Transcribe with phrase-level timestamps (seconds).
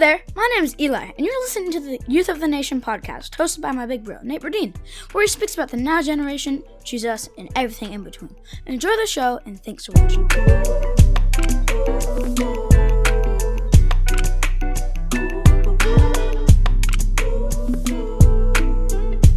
[0.00, 3.36] there, my name is Eli, and you're listening to the Youth of the Nation podcast,
[3.36, 4.74] hosted by my big bro, Nate Burdine,
[5.12, 8.34] where he speaks about the now generation, Jesus, and everything in between.
[8.64, 10.26] Enjoy the show, and thanks for watching.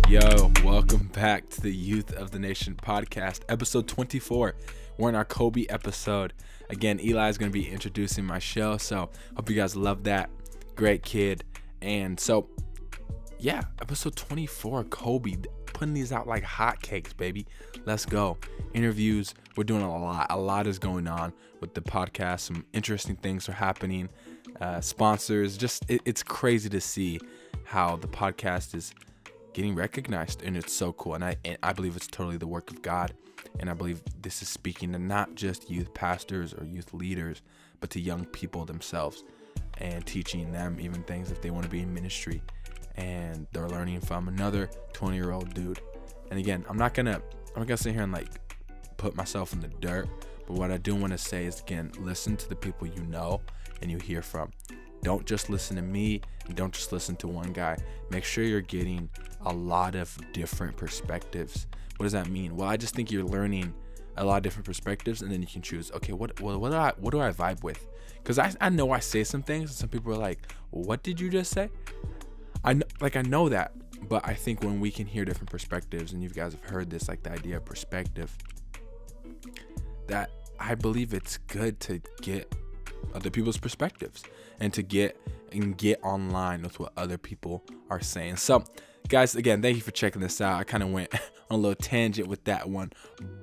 [0.08, 4.56] Yo, welcome back to the Youth of the Nation podcast, episode 24.
[4.98, 6.32] We're in our Kobe episode.
[6.70, 10.30] Again, Eli is going to be introducing my show, so hope you guys love that.
[10.76, 11.44] Great kid.
[11.82, 12.50] And so,
[13.40, 15.36] yeah, episode 24, Kobe,
[15.68, 17.46] putting these out like hotcakes, baby.
[17.86, 18.38] Let's go.
[18.74, 20.28] Interviews, we're doing a lot.
[20.30, 22.42] A lot is going on with the podcast.
[22.42, 24.10] Some interesting things are happening.
[24.62, 27.20] Uh, sponsors, just it, it's crazy to see
[27.66, 28.94] how the podcast is
[29.54, 32.72] getting recognized and it's so cool and I and I believe it's totally the work
[32.72, 33.14] of God
[33.60, 37.42] and I believe this is speaking to not just youth pastors or youth leaders
[37.80, 39.24] but to young people themselves
[39.84, 42.42] and teaching them even things if they want to be in ministry
[42.96, 45.80] and they're learning from another 20 year old dude
[46.32, 47.22] and again I'm not gonna
[47.56, 48.30] I'm not gonna sit here and like
[48.98, 50.08] put myself in the dirt
[50.48, 53.42] but what I do want to say is again listen to the people you know
[53.82, 54.50] and you hear from
[55.04, 57.78] don't just listen to me and don't just listen to one guy.
[58.10, 59.10] Make sure you're getting
[59.46, 61.68] a lot of different perspectives.
[61.98, 62.56] What does that mean?
[62.56, 63.74] Well, I just think you're learning
[64.18, 66.78] a lot of different perspectives and then you can choose, okay, what well, what do
[66.78, 67.86] I what do I vibe with?
[68.24, 70.40] Cuz I I know I say some things and some people are like,
[70.72, 71.70] "What did you just say?"
[72.64, 73.74] I know, like I know that,
[74.08, 77.08] but I think when we can hear different perspectives and you guys have heard this
[77.08, 78.36] like the idea of perspective
[80.08, 82.54] that I believe it's good to get
[83.14, 84.24] other people's perspectives
[84.60, 85.20] and to get
[85.52, 88.38] and get online with what other people are saying.
[88.38, 88.64] So,
[89.08, 90.60] guys, again, thank you for checking this out.
[90.60, 91.14] I kind of went
[91.50, 92.92] on a little tangent with that one,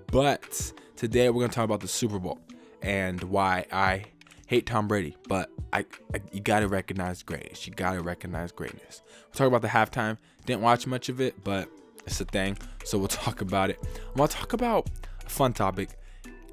[0.09, 2.39] but today we're gonna talk about the Super Bowl
[2.83, 4.05] and why I
[4.47, 7.67] hate Tom Brady, but I, I you gotta recognize greatness.
[7.67, 9.03] You gotta recognize greatness.
[9.07, 10.19] We'll talk about the halftime.
[10.47, 11.69] Didn't watch much of it, but
[12.07, 13.79] it's a thing, so we'll talk about it.
[13.85, 14.89] I'm gonna talk about
[15.25, 15.91] a fun topic.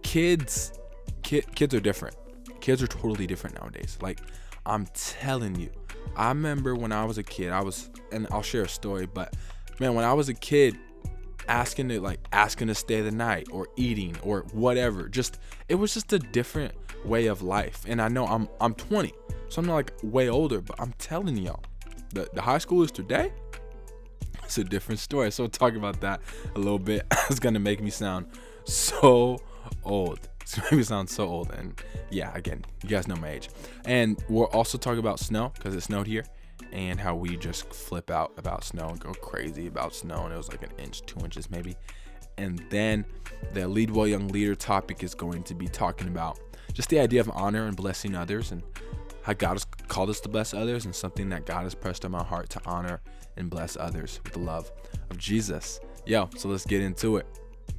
[0.03, 0.71] Kids,
[1.23, 2.15] kid, kids are different
[2.67, 3.97] kids are totally different nowadays.
[4.01, 4.19] Like
[4.67, 5.69] I'm telling you,
[6.15, 9.35] I remember when I was a kid, I was, and I'll share a story, but
[9.79, 10.77] man, when I was a kid,
[11.47, 15.39] asking to like asking to stay the night or eating or whatever, just
[15.69, 16.73] it was just a different
[17.05, 17.85] way of life.
[17.87, 19.13] And I know I'm I'm 20,
[19.47, 21.63] so I'm not like way older, but I'm telling y'all,
[22.13, 23.31] the the high schoolers today,
[24.43, 25.31] it's a different story.
[25.31, 26.21] So we'll talk about that
[26.55, 27.05] a little bit.
[27.29, 28.27] it's gonna make me sound
[28.65, 29.39] so
[29.87, 30.19] old.
[30.41, 31.51] It's gonna sound so old.
[31.51, 33.49] And yeah, again, you guys know my age.
[33.85, 36.25] And we'll also talk about snow because it snowed here
[36.71, 40.23] and how we just flip out about snow and go crazy about snow.
[40.23, 41.75] And it was like an inch, two inches maybe.
[42.37, 43.03] And then
[43.53, 46.39] the Lead Well Young Leader topic is going to be talking about
[46.73, 48.61] just the idea of honor and blessing others and
[49.23, 52.11] how God has called us to bless others and something that God has pressed on
[52.11, 53.01] my heart to honor
[53.35, 54.71] and bless others with the love
[55.09, 55.79] of Jesus.
[56.05, 57.25] Yo, so let's get into it.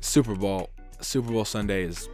[0.00, 2.08] Super Bowl, Super Bowl Sunday is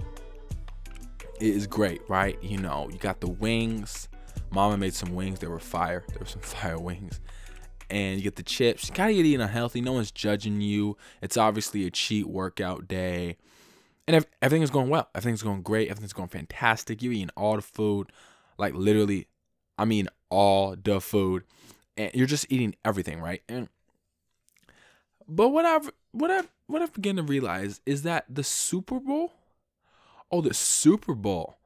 [1.40, 2.42] is great, right?
[2.42, 4.08] You know, you got the wings.
[4.50, 5.40] Mama made some wings.
[5.40, 6.04] They were fire.
[6.08, 7.20] There were some fire wings.
[7.90, 8.88] And you get the chips.
[8.88, 9.80] You gotta get eating unhealthy.
[9.80, 10.96] No one's judging you.
[11.20, 13.36] It's obviously a cheat workout day.
[14.06, 15.08] And everything is going well.
[15.14, 15.88] Everything's going great.
[15.90, 17.02] Everything's going fantastic.
[17.02, 18.12] You're eating all the food.
[18.58, 19.28] Like literally,
[19.78, 21.44] I mean all the food.
[21.96, 23.42] And you're just eating everything, right?
[23.48, 23.68] And
[25.26, 29.32] but what I've what I've what I've begun to realize is that the Super Bowl
[30.34, 31.58] Oh, the Super Bowl.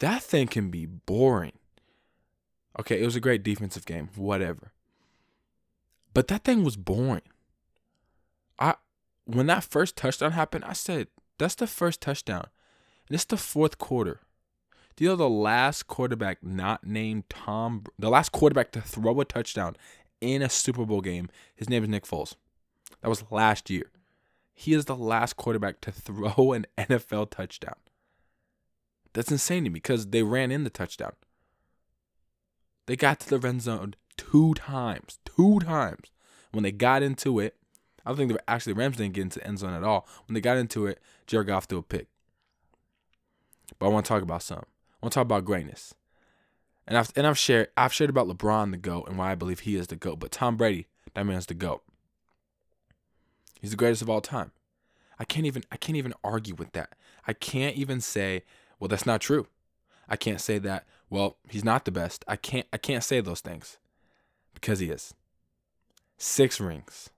[0.00, 1.52] That thing can be boring.
[2.78, 4.72] Okay, it was a great defensive game, whatever.
[6.12, 7.22] But that thing was boring.
[8.58, 8.74] I
[9.24, 11.06] when that first touchdown happened, I said,
[11.38, 12.48] that's the first touchdown.
[13.08, 14.20] And it's the fourth quarter.
[14.94, 19.24] Do you know the last quarterback not named Tom the last quarterback to throw a
[19.24, 19.76] touchdown
[20.20, 22.34] in a Super Bowl game, his name is Nick Foles.
[23.02, 23.90] That was last year.
[24.54, 27.76] He is the last quarterback to throw an NFL touchdown.
[29.12, 31.12] That's insane to me because they ran in the touchdown.
[32.86, 35.18] They got to the red zone two times.
[35.24, 36.10] Two times.
[36.52, 37.56] When they got into it,
[38.04, 40.06] I don't think they were, actually Rams didn't get into the end zone at all.
[40.26, 42.08] When they got into it, Jared Goff threw a pick.
[43.78, 44.58] But I want to talk about some.
[44.58, 45.94] I want to talk about greatness.
[46.86, 49.60] And I've and I've shared I've shared about LeBron the GOAT and why I believe
[49.60, 50.16] he is the GOAT.
[50.16, 51.82] But Tom Brady, that man's the GOAT.
[53.62, 54.50] He's the greatest of all time.
[55.20, 56.94] I can't even I can't even argue with that.
[57.26, 58.42] I can't even say
[58.80, 59.46] well, that's not true.
[60.08, 62.24] I can't say that, well, he's not the best.
[62.26, 63.78] I can't I can't say those things
[64.52, 65.14] because he is.
[66.18, 67.10] 6 rings.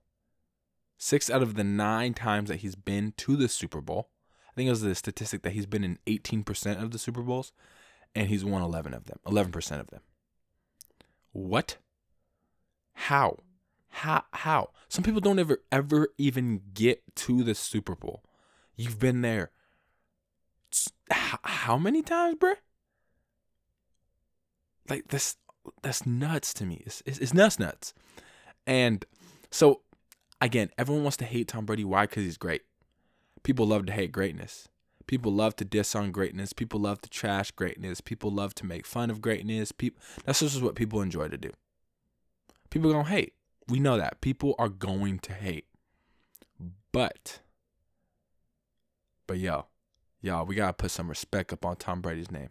[0.97, 4.09] 6 out of the 9 times that he's been to the Super Bowl.
[4.49, 7.53] I think it was the statistic that he's been in 18% of the Super Bowls
[8.13, 9.17] and he's won 11 of them.
[9.25, 10.01] 11% of them.
[11.33, 11.77] What?
[12.93, 13.39] How?
[13.95, 14.25] How?
[14.33, 14.71] How?
[14.89, 18.23] Some people don't ever ever even get to the Super Bowl.
[18.75, 19.51] You've been there.
[21.09, 22.57] How, many times, bruh?
[24.89, 25.37] Like this,
[25.81, 26.83] that's nuts to me.
[26.85, 27.93] It's, it's, it's nuts, nuts.
[28.67, 29.05] And
[29.49, 29.79] so,
[30.41, 31.85] again, everyone wants to hate Tom Brady.
[31.85, 32.05] Why?
[32.05, 32.63] Because he's great.
[33.43, 34.67] People love to hate greatness.
[35.07, 36.51] People love to diss on greatness.
[36.51, 38.01] People love to trash greatness.
[38.01, 39.71] People love to make fun of greatness.
[39.71, 41.51] People that's just what people enjoy to do.
[42.69, 43.34] People gonna hate.
[43.67, 44.21] We know that.
[44.21, 45.65] People are going to hate.
[46.91, 47.39] But
[49.27, 49.65] but yo,
[50.21, 52.49] y'all, we gotta put some respect up on Tom Brady's name.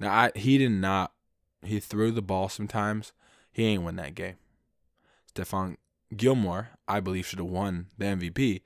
[0.00, 1.12] Now I he did not
[1.62, 3.12] he threw the ball sometimes.
[3.52, 4.36] He ain't win that game.
[5.32, 5.76] Stephon
[6.16, 8.62] Gilmore, I believe, should have won the MVP.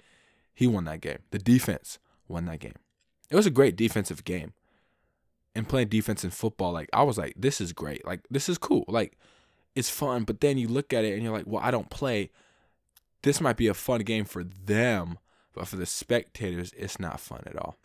[0.55, 1.19] He won that game.
[1.31, 1.99] The defense
[2.29, 2.77] won that game.
[3.31, 4.53] It was a great defensive game.
[5.57, 8.07] And playing defense in football, like I was like, this is great.
[8.07, 8.85] Like this is cool.
[8.89, 9.19] Like
[9.75, 10.25] it's fun.
[10.25, 12.31] But then you look at it and you're like, well, I don't play.
[13.23, 15.19] This might be a fun game for them,
[15.55, 17.77] but for the spectators, it's not fun at all.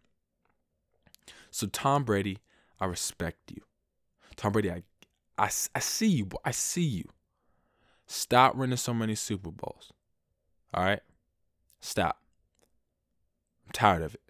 [1.52, 2.40] So Tom Brady,
[2.80, 3.62] I respect you.
[4.36, 4.84] Tom Brady, I,
[5.38, 6.30] I, I see you.
[6.44, 7.06] I see you.
[8.06, 9.94] Stop winning so many Super Bowls.
[10.74, 11.02] All right?
[11.80, 12.22] Stop.
[13.66, 14.22] I'm tired of it.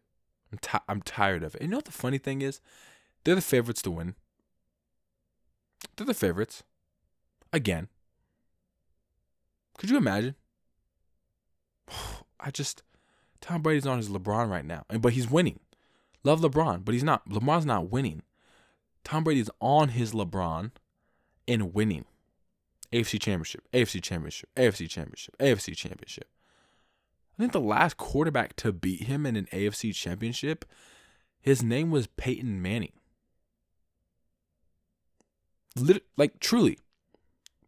[0.52, 1.62] I'm, ti- I'm tired of it.
[1.62, 2.62] You know what the funny thing is?
[3.24, 4.16] They're the favorites to win.
[5.96, 6.64] They're the favorites.
[7.52, 7.88] Again.
[9.78, 10.36] Could you imagine?
[12.40, 12.84] I just
[13.42, 14.84] Tom Brady's on his LeBron right now.
[14.90, 15.60] But he's winning.
[16.24, 18.22] Love LeBron, but he's not LeBron's not winning.
[19.04, 20.72] Tom Brady's on his LeBron
[21.48, 22.06] and winning.
[22.92, 26.28] AFC Championship, AFC Championship, AFC Championship, AFC Championship.
[27.38, 30.66] I think the last quarterback to beat him in an AFC championship,
[31.42, 32.92] his name was Peyton Manning.
[36.18, 36.80] Like truly,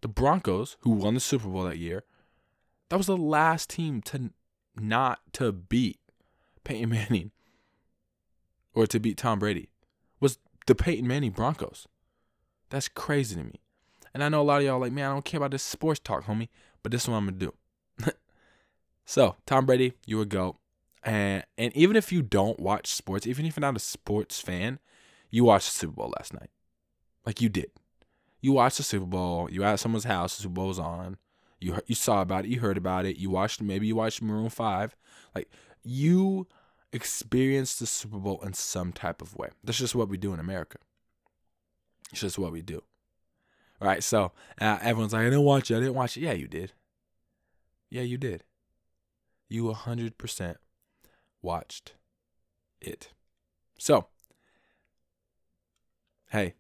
[0.02, 2.04] the Broncos, who won the Super Bowl that year,
[2.90, 4.32] that was the last team to
[4.76, 6.00] not to beat
[6.64, 7.32] Peyton Manning
[8.74, 9.70] or to beat Tom Brady
[10.20, 10.38] was
[10.68, 11.88] the Peyton Manning Broncos.
[12.70, 13.62] That's crazy to me.
[14.14, 16.00] And I know a lot of y'all like, man, I don't care about this sports
[16.00, 16.50] talk, homie,
[16.84, 17.54] but this is what I'm gonna do.
[19.04, 20.56] So, Tom Brady, you a GOAT.
[21.04, 24.80] And and even if you don't watch sports, even if you're not a sports fan,
[25.30, 26.50] you watched the Super Bowl last night.
[27.26, 27.72] Like you did.
[28.42, 29.50] You watched the Super Bowl.
[29.52, 30.36] You at someone's house.
[30.36, 31.18] The Super Bowl was on.
[31.60, 32.50] You you saw about it.
[32.50, 33.18] You heard about it.
[33.18, 33.62] You watched.
[33.62, 34.96] Maybe you watched Maroon Five.
[35.36, 35.50] Like
[35.84, 36.48] you
[36.92, 39.50] experienced the Super Bowl in some type of way.
[39.64, 40.78] That's just what we do in America.
[42.12, 42.84] It's just what we do.
[43.80, 44.04] Right.
[44.04, 45.78] So uh, everyone's like, I didn't watch it.
[45.78, 46.22] I didn't watch it.
[46.22, 46.74] Yeah, you did.
[47.90, 48.44] Yeah, you did
[49.52, 50.56] you 100%
[51.42, 51.94] watched
[52.80, 53.10] it.
[53.78, 54.08] So,
[56.30, 56.54] hey,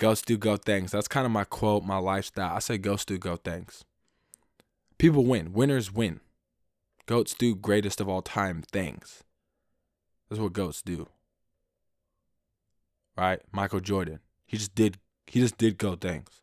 [0.00, 0.90] ghosts do go things.
[0.90, 2.56] That's kind of my quote, my lifestyle.
[2.56, 3.84] I say ghosts do go things.
[4.98, 5.52] People win.
[5.52, 6.20] Winners win.
[7.06, 9.22] Goats do greatest of all time things.
[10.28, 11.06] That's what goats do.
[13.16, 13.40] Right?
[13.52, 14.20] Michael Jordan.
[14.46, 16.42] He just did he just did go things.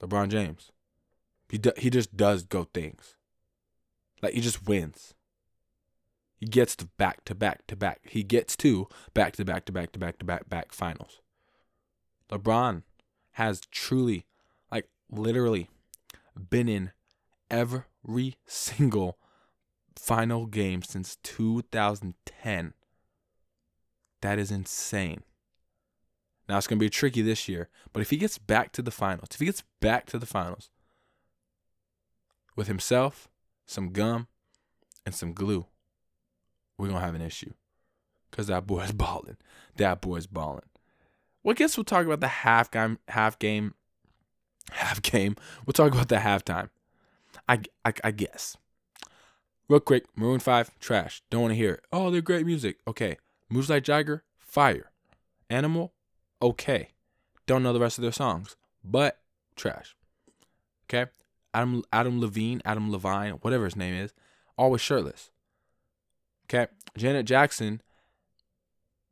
[0.00, 0.70] LeBron James.
[1.50, 3.16] He do, he just does go things.
[4.22, 5.14] Like he just wins.
[6.38, 8.00] He gets to back to back to back.
[8.04, 11.20] He gets to back to back to back to back to back back finals.
[12.30, 12.82] LeBron
[13.32, 14.26] has truly,
[14.70, 15.68] like literally,
[16.48, 16.92] been in
[17.50, 19.18] every single
[19.96, 22.74] final game since 2010.
[24.22, 25.22] That is insane.
[26.48, 28.90] Now it's going to be tricky this year, but if he gets back to the
[28.90, 30.70] finals, if he gets back to the finals
[32.56, 33.28] with himself
[33.70, 34.26] some gum,
[35.06, 35.66] and some glue,
[36.76, 37.52] we're gonna have an issue.
[38.32, 39.36] Cause that boy's balling.
[39.76, 40.68] That boy's balling.
[41.42, 43.74] Well, I guess we'll talk about the half game, half game,
[44.72, 45.36] half game.
[45.64, 46.68] We'll talk about the halftime.
[47.48, 48.56] I, I, I guess.
[49.68, 51.22] Real quick, Maroon Five, trash.
[51.30, 51.84] Don't want to hear it.
[51.92, 52.78] Oh, they're great music.
[52.88, 53.16] Okay,
[53.48, 54.90] moves like Jagger, fire.
[55.48, 55.92] Animal,
[56.42, 56.88] okay.
[57.46, 59.20] Don't know the rest of their songs, but
[59.56, 59.96] trash.
[60.86, 61.10] Okay,
[61.54, 64.12] Adam Adam Levine, Adam Levine, whatever his name is,
[64.58, 65.30] always shirtless.
[66.46, 66.66] Okay,
[66.96, 67.80] Janet Jackson.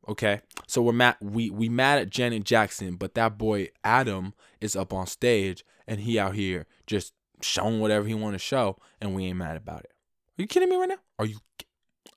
[0.09, 1.17] Okay, so we're mad.
[1.21, 5.99] We we mad at Janet Jackson, but that boy Adam is up on stage and
[5.99, 9.81] he out here just showing whatever he want to show, and we ain't mad about
[9.81, 9.91] it.
[10.37, 10.97] Are you kidding me right now?
[11.19, 11.37] Are you?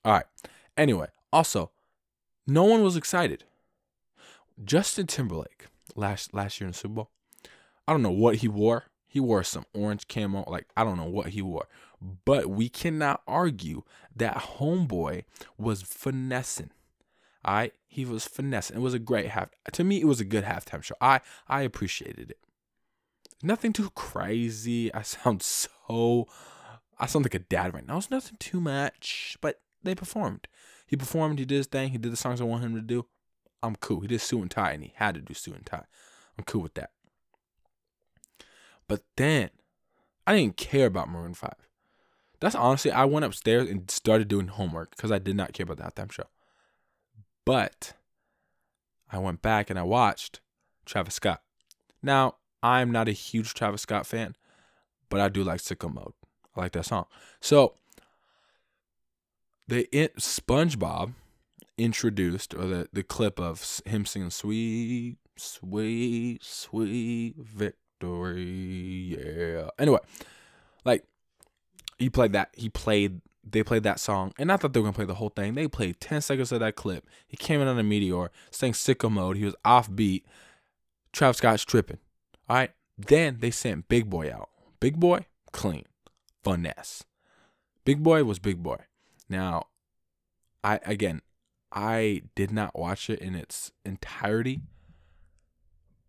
[0.03, 0.25] All right.
[0.75, 1.69] Anyway, also,
[2.47, 3.43] no one was excited.
[4.63, 7.11] Justin Timberlake last last year in the Super Bowl.
[7.87, 8.85] I don't know what he wore.
[9.05, 10.45] He wore some orange camo.
[10.47, 11.67] Like, I don't know what he wore.
[12.25, 13.83] But we cannot argue
[14.15, 15.25] that Homeboy
[15.59, 16.71] was finessing.
[17.45, 18.77] Right, he was finessing.
[18.77, 19.49] It was a great half.
[19.71, 20.95] To me, it was a good halftime show.
[21.01, 22.39] I I appreciated it.
[23.41, 24.93] Nothing too crazy.
[24.93, 26.27] I sound so.
[26.97, 27.97] I sound like a dad right now.
[27.97, 30.47] It's nothing too much, but they performed.
[30.87, 31.39] He performed.
[31.39, 31.89] He did his thing.
[31.89, 33.07] He did the songs I want him to do.
[33.61, 33.99] I'm cool.
[33.99, 35.85] He did suit and tie, and he had to do suit and tie.
[36.37, 36.91] I'm cool with that.
[38.87, 39.49] But then,
[40.25, 41.55] I didn't care about Maroon Five.
[42.39, 45.77] That's honestly, I went upstairs and started doing homework because I did not care about
[45.77, 46.25] the halftime show.
[47.45, 47.93] But
[49.11, 50.41] I went back and I watched
[50.85, 51.41] Travis Scott.
[52.01, 54.35] Now, I'm not a huge Travis Scott fan,
[55.09, 56.13] but I do like Sicko Mode.
[56.55, 57.05] I like that song.
[57.41, 57.75] So,
[59.67, 61.13] they SpongeBob
[61.77, 69.99] introduced or the, the clip of him singing sweet sweet sweet victory yeah anyway
[70.85, 71.03] like
[71.97, 74.95] he played that he played they played that song, and I thought they were gonna
[74.95, 75.55] play the whole thing.
[75.55, 77.07] They played 10 seconds of that clip.
[77.27, 79.37] He came in on a meteor, sang sicko mode.
[79.37, 80.25] He was off beat.
[81.11, 81.99] Travis Scott's tripping.
[82.49, 82.71] All right.
[82.97, 84.49] Then they sent Big Boi out.
[84.79, 85.85] Big Boi, clean.
[86.43, 87.03] Finesse.
[87.85, 88.77] Big Boi was Big Boi.
[89.29, 89.67] Now,
[90.63, 91.21] I again,
[91.71, 94.61] I did not watch it in its entirety,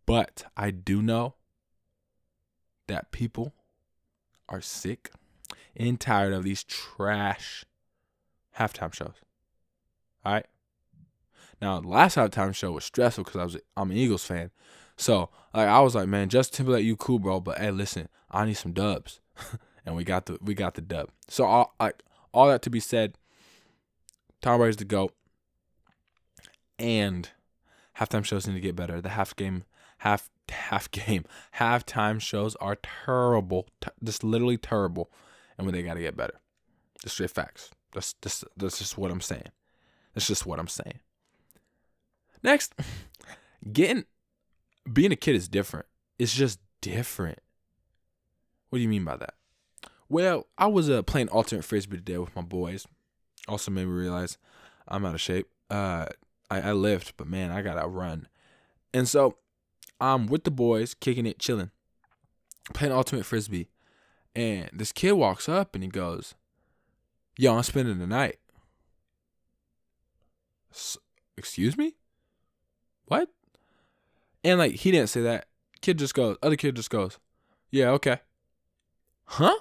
[0.07, 1.35] but I do know
[2.87, 3.55] that people
[4.49, 5.11] are sick
[5.77, 7.65] and tired of these trash
[8.59, 9.15] halftime shows.
[10.25, 10.47] All right.
[11.61, 14.51] Now, last halftime show was stressful because I was I'm an Eagles fan,
[14.97, 18.45] so like I was like, man, Justin Timberlake, you cool, bro, but hey, listen, I
[18.45, 19.21] need some dubs,
[19.87, 21.11] and we got the we got the dub.
[21.29, 22.03] So all like
[22.33, 23.17] all that to be said,
[24.43, 25.15] Tom Brady's the goat,
[26.79, 27.31] and
[27.99, 29.01] halftime shows need to get better.
[29.01, 29.65] The half game
[29.99, 31.25] half half game
[31.59, 35.11] halftime shows are terrible, t- just literally terrible
[35.57, 36.41] and when they got to get better.
[37.03, 37.71] Just straight facts.
[37.93, 39.51] That's, that's, that's just what I'm saying.
[40.15, 41.01] That's just what I'm saying.
[42.43, 42.75] Next,
[43.73, 44.05] getting
[44.91, 45.87] being a kid is different.
[46.19, 47.39] It's just different.
[48.69, 49.35] What do you mean by that?
[50.09, 52.87] Well, I was uh, playing alternate frisbee today with my boys.
[53.49, 54.39] Also made me realize
[54.87, 55.49] I'm out of shape.
[55.71, 56.07] Uh,
[56.51, 58.29] I, I lift, but man, I gotta run.
[58.93, 59.39] And so
[60.01, 61.71] I'm with the boys, kicking it, chilling,
[62.75, 63.69] playing ultimate frisbee.
[64.35, 66.35] And this kid walks up and he goes,
[67.37, 68.39] Yo, I'm spending the night.
[71.37, 71.95] excuse me?
[73.07, 73.29] What?
[74.43, 75.47] And like he didn't say that.
[75.81, 77.19] Kid just goes, other kid just goes,
[77.71, 78.21] Yeah, okay.
[79.27, 79.57] Huh?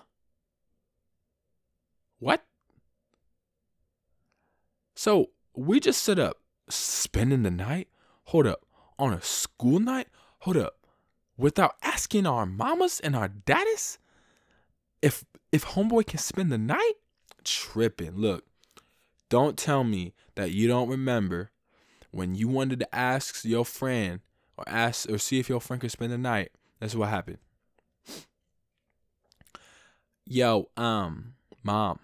[2.20, 2.44] What?
[4.96, 6.38] So we just sit up
[6.70, 7.89] spending the night?
[8.25, 8.65] Hold up.
[8.98, 10.08] On a school night?
[10.39, 10.77] Hold up.
[11.38, 13.98] Without asking our mamas and our daddies?
[15.03, 16.93] If if homeboy can spend the night,
[17.43, 18.15] tripping.
[18.15, 18.45] Look,
[19.29, 21.51] don't tell me that you don't remember
[22.12, 24.22] when you wanted to ask your friend
[24.57, 26.51] or ask or see if your friend could spend the night.
[26.79, 27.39] That's what happened.
[30.25, 31.33] Yo, um,
[31.63, 32.00] mom.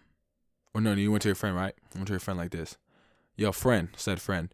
[0.74, 1.74] Or no, you went to your friend, right?
[1.96, 2.78] Went to your friend like this.
[3.38, 4.54] Yo, friend, said friend.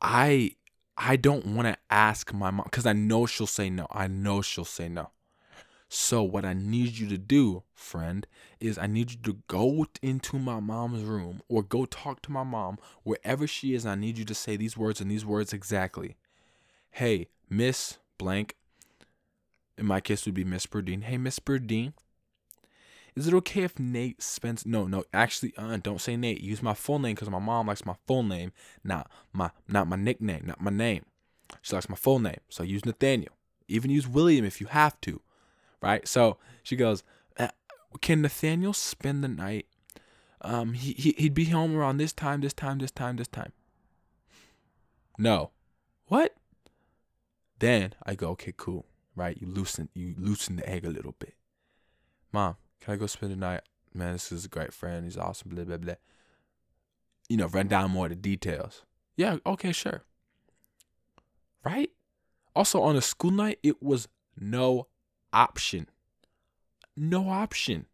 [0.00, 0.56] I
[0.96, 3.86] I don't want to ask my mom because I know she'll say no.
[3.90, 5.10] I know she'll say no.
[5.92, 8.24] So, what I need you to do, friend,
[8.60, 12.44] is I need you to go into my mom's room or go talk to my
[12.44, 13.84] mom wherever she is.
[13.84, 16.14] I need you to say these words and these words exactly.
[16.92, 18.54] Hey, Miss Blank.
[19.76, 21.02] In my case, would be Miss Burdine.
[21.02, 21.92] Hey, Miss Burdine.
[23.16, 24.64] Is it okay if Nate spends?
[24.64, 25.02] No, no.
[25.12, 26.40] Actually, uh, don't say Nate.
[26.40, 28.52] Use my full name because my mom likes my full name,
[28.84, 31.04] not my not my nickname, not my name.
[31.62, 33.34] She likes my full name, so use Nathaniel.
[33.66, 35.20] Even use William if you have to
[35.82, 36.06] right?
[36.06, 37.02] So she goes,
[37.38, 37.48] uh,
[38.00, 39.66] "Can Nathaniel spend the night?
[40.42, 43.52] Um, he, he he'd be home around this time, this time, this time, this time."
[45.18, 45.50] No,
[46.06, 46.34] what?
[47.58, 49.36] Then I go, "Okay, cool, right?
[49.40, 51.34] You loosen you loosen the egg a little bit."
[52.32, 53.62] Mom, can I go spend the night?
[53.92, 55.04] Man, this is a great friend.
[55.04, 55.50] He's awesome.
[55.50, 55.94] Blah blah blah.
[57.28, 58.84] You know, run down more of the details.
[59.16, 60.02] Yeah, okay, sure.
[61.64, 61.90] Right?
[62.56, 64.08] Also, on a school night, it was
[64.38, 64.86] no
[65.32, 65.88] option.
[66.96, 67.86] No option.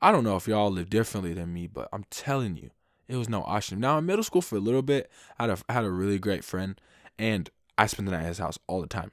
[0.00, 2.70] I don't know if y'all live differently than me, but I'm telling you,
[3.08, 3.80] it was no option.
[3.80, 6.80] Now in middle school for a little bit, I had had a really great friend,
[7.18, 9.12] and I spent the night at his house all the time.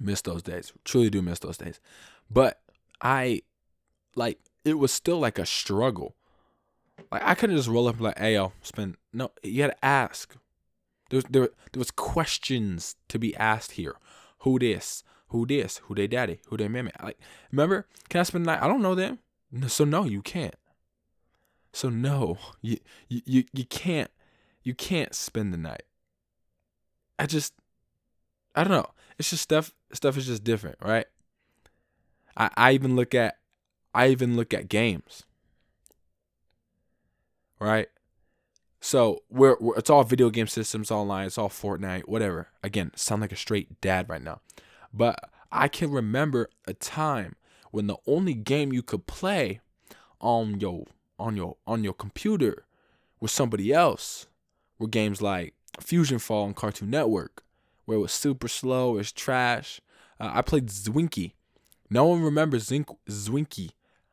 [0.00, 0.72] Miss those days.
[0.84, 1.80] Truly do miss those days.
[2.30, 2.60] But
[3.00, 3.42] I
[4.16, 6.14] like it was still like a struggle.
[7.10, 9.84] Like I couldn't just roll up and like, hey yo, spend no, you had to
[9.84, 10.34] ask.
[11.10, 13.96] There was there, there was questions to be asked here.
[14.40, 15.04] Who this?
[15.32, 15.78] Who this?
[15.84, 16.40] Who they daddy?
[16.48, 16.92] Who they mammy?
[17.02, 17.18] Like,
[17.50, 17.86] remember?
[18.08, 18.62] Can I spend the night?
[18.62, 19.18] I don't know them.
[19.66, 20.54] So no, you can't.
[21.72, 24.10] So no, you you you can't
[24.62, 25.84] you can't spend the night.
[27.18, 27.54] I just
[28.54, 28.90] I don't know.
[29.18, 31.06] It's just stuff stuff is just different, right?
[32.36, 33.38] I, I even look at
[33.94, 35.24] I even look at games.
[37.58, 37.88] Right?
[38.80, 41.26] So we're, we're, it's all video game systems online.
[41.26, 42.48] It's all Fortnite, whatever.
[42.64, 44.40] Again, sound like a straight dad right now,
[44.92, 47.36] but I can remember a time
[47.70, 49.60] when the only game you could play
[50.20, 50.86] on your
[51.18, 52.64] on your on your computer
[53.20, 54.26] with somebody else
[54.78, 57.44] were games like FusionFall on Cartoon Network,
[57.84, 59.80] where it was super slow, it's trash.
[60.20, 61.32] Uh, I played Zwinky.
[61.88, 63.70] No one remembers Zink, Zwinky.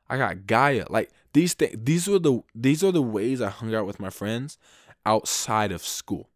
[0.10, 0.86] I got Gaia.
[0.90, 4.10] Like these things these were the these are the ways I hung out with my
[4.10, 4.58] friends
[5.06, 6.30] outside of school.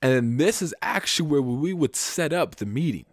[0.00, 3.06] And then this is actually where we would set up the meeting.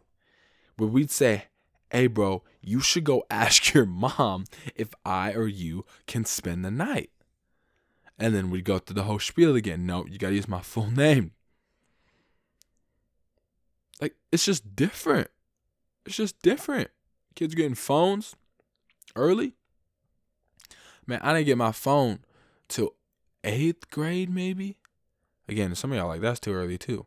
[0.77, 1.45] Where we'd say,
[1.91, 6.71] Hey bro, you should go ask your mom if I or you can spend the
[6.71, 7.09] night.
[8.17, 9.85] And then we'd go through the whole spiel again.
[9.85, 11.31] No, you gotta use my full name.
[13.99, 15.29] Like, it's just different.
[16.05, 16.89] It's just different.
[17.35, 18.35] Kids getting phones
[19.15, 19.53] early.
[21.07, 22.19] Man, I didn't get my phone
[22.67, 22.95] till
[23.43, 24.77] eighth grade, maybe.
[25.47, 27.05] Again, some of y'all like that's too early too.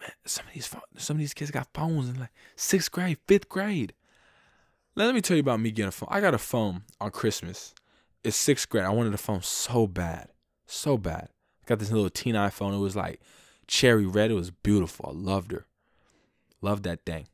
[0.00, 3.48] Man, some of these some of these kids got phones in like sixth grade, fifth
[3.48, 3.94] grade.
[4.96, 6.08] Let me tell you about me getting a phone.
[6.10, 7.74] I got a phone on Christmas.
[8.22, 8.84] It's sixth grade.
[8.84, 10.28] I wanted a phone so bad,
[10.66, 11.28] so bad.
[11.62, 12.74] I got this little teen iPhone.
[12.74, 13.20] It was like
[13.66, 14.30] cherry red.
[14.30, 15.10] It was beautiful.
[15.10, 15.66] I loved her.
[16.60, 17.26] Loved that thing.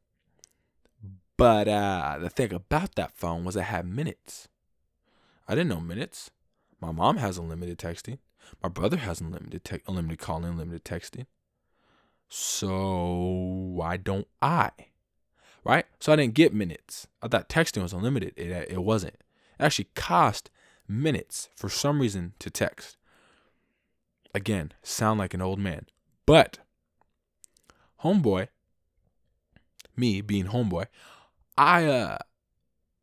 [1.37, 4.49] But uh, the thing about that phone was it had minutes.
[5.49, 6.31] I didn't know minutes.
[6.81, 8.19] My mom has unlimited texting.
[8.63, 11.27] My brother has unlimited te- unlimited calling, unlimited texting.
[12.29, 14.71] So why don't I?
[15.65, 15.87] Right?
[15.99, 17.07] So I didn't get minutes.
[17.23, 18.35] I thought texting was unlimited.
[18.37, 19.15] It it wasn't.
[19.15, 20.51] It actually cost
[20.89, 22.97] minutes for some reason to text.
[24.35, 25.87] Again, sound like an old man.
[26.25, 26.59] But
[28.03, 28.49] homeboy,
[29.97, 30.87] me being homeboy,
[31.59, 32.19] I uh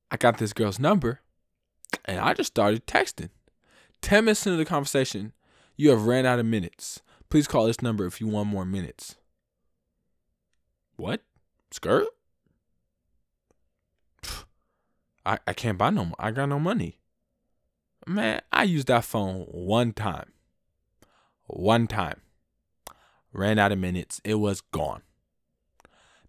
[0.09, 1.19] I got this girl's number
[2.05, 3.29] and I just started texting.
[4.01, 5.33] 10 minutes into the conversation,
[5.75, 7.01] you have ran out of minutes.
[7.29, 9.15] Please call this number if you want more minutes.
[10.95, 11.21] What?
[11.71, 12.07] Skirt?
[15.25, 16.15] I, I can't buy no more.
[16.17, 16.99] I got no money.
[18.07, 20.31] Man, I used that phone one time.
[21.47, 22.21] One time.
[23.33, 24.21] Ran out of minutes.
[24.23, 25.01] It was gone.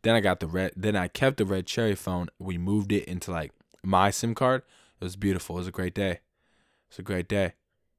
[0.02, 0.72] Then I got the red.
[0.76, 2.28] Then I kept the red cherry phone.
[2.38, 3.52] We moved it into like
[3.84, 4.62] my SIM card.
[5.00, 5.56] It was beautiful.
[5.56, 6.20] It was a great day.
[6.88, 7.54] It was a great day.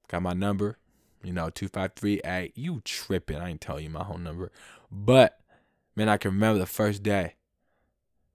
[0.08, 0.78] Got my number.
[1.24, 2.22] You know, two five three.
[2.24, 3.38] Hey, you tripping?
[3.38, 4.52] I ain't telling you my whole number.
[4.92, 5.40] But
[5.96, 7.36] man, I can remember the first day.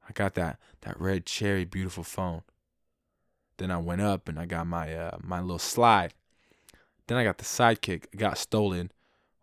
[0.08, 2.42] I got that that red cherry beautiful phone.
[3.56, 6.12] Then I went up and I got my uh my little slide.
[7.06, 8.04] Then I got the sidekick.
[8.12, 8.90] It got stolen.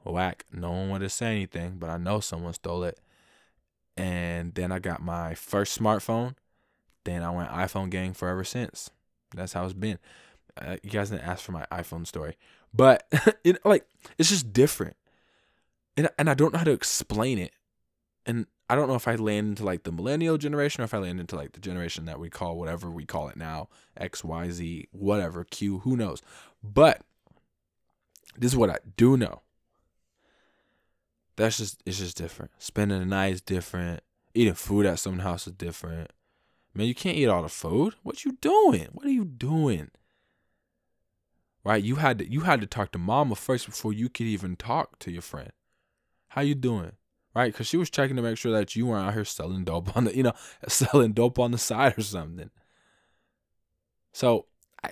[0.03, 0.45] Whack.
[0.51, 2.99] No one wanted to say anything, but I know someone stole it
[3.97, 6.35] and then I got my first smartphone.
[7.03, 8.89] Then I went iPhone gang forever since.
[9.35, 9.99] That's how it's been.
[10.59, 12.35] Uh, you guys didn't ask for my iPhone story,
[12.73, 13.07] but
[13.43, 13.85] it like
[14.17, 14.95] it's just different,
[15.97, 17.53] and and I don't know how to explain it,
[18.25, 20.99] and I don't know if I land into like the millennial generation or if I
[20.99, 24.49] land into like the generation that we call whatever we call it now X Y
[24.49, 26.21] Z whatever Q who knows,
[26.63, 27.01] but
[28.37, 29.41] this is what I do know
[31.41, 32.51] that's just it's just different.
[32.59, 34.01] Spending the night is different.
[34.33, 36.11] Eating food at someone's house is different.
[36.73, 37.95] Man, you can't eat all the food.
[38.03, 38.87] What you doing?
[38.93, 39.91] What are you doing?
[41.63, 41.83] Right?
[41.83, 44.97] You had to you had to talk to mama first before you could even talk
[44.99, 45.51] to your friend.
[46.29, 46.93] How you doing?
[47.35, 47.51] Right?
[47.51, 50.05] Because she was checking to make sure that you weren't out here selling dope on
[50.05, 50.33] the you know
[50.67, 52.49] selling dope on the side or something.
[54.13, 54.47] So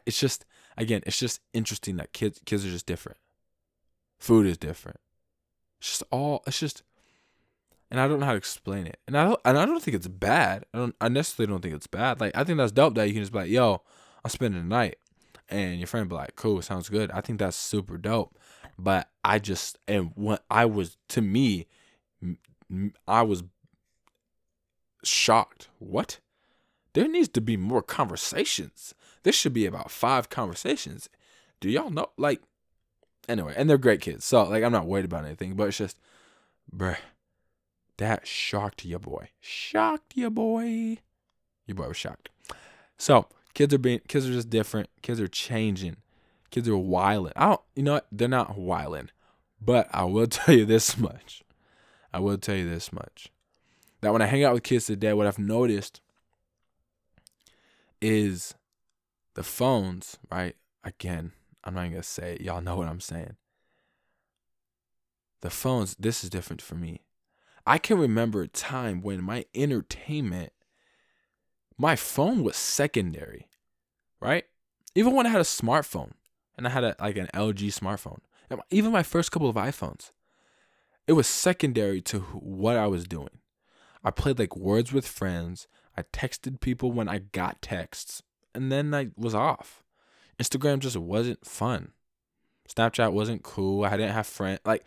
[0.06, 0.46] it's just
[0.78, 3.18] again, it's just interesting that kids kids are just different.
[4.20, 5.00] Food is different.
[5.80, 6.84] It's just all it's just
[7.92, 9.00] and I don't know how to explain it.
[9.08, 10.66] And I don't and I don't think it's bad.
[10.74, 12.22] I don't I necessarily don't think it's bad.
[12.22, 13.82] Like I think that's dope that you can just be like, yo,
[14.24, 14.98] I'm spending the night.
[15.50, 17.12] And your friend be like, cool, sounds good.
[17.12, 18.38] I think that's super dope.
[18.78, 21.68] But I just and when I was to me,
[23.08, 23.44] I was
[25.04, 25.70] shocked.
[25.80, 26.20] What?
[26.94, 28.94] There needs to be more conversations.
[29.24, 31.10] This should be about five conversations.
[31.60, 32.10] Do y'all know?
[32.18, 32.42] Like,
[33.28, 34.26] anyway, and they're great kids.
[34.26, 36.00] So like I'm not worried about anything, but it's just
[36.74, 36.98] bruh.
[37.98, 39.30] That shocked your boy.
[39.42, 41.00] Shocked your boy.
[41.68, 42.30] Your boy was shocked.
[42.98, 44.90] So kids are being kids are just different.
[45.02, 45.98] Kids are changing.
[46.52, 47.34] Kids are wilding.
[47.36, 48.08] I don't you know what?
[48.12, 49.10] They're not wilding.
[49.62, 51.44] But I will tell you this much.
[52.14, 53.30] I will tell you this much.
[54.02, 56.02] That when I hang out with kids today, what I've noticed
[58.02, 58.56] is
[59.36, 60.56] the phones, right?
[60.84, 61.34] Again,
[61.64, 62.42] I'm not even gonna say it.
[62.42, 63.36] Y'all know what I'm saying.
[65.42, 67.02] The phones, this is different for me.
[67.66, 70.54] I can remember a time when my entertainment,
[71.80, 73.48] my phone was secondary,
[74.20, 74.44] right?
[74.94, 76.12] Even when I had a smartphone
[76.58, 78.20] and I had a, like an LG smartphone,
[78.70, 80.12] even my first couple of iPhones,
[81.08, 83.40] it was secondary to what I was doing.
[84.04, 85.68] I played like words with friends.
[85.98, 89.84] I texted people when I got texts, and then I was off.
[90.38, 91.94] Instagram just wasn't fun.
[92.70, 93.86] Snapchat wasn't cool.
[93.86, 94.60] I didn't have friends.
[94.66, 94.86] Like,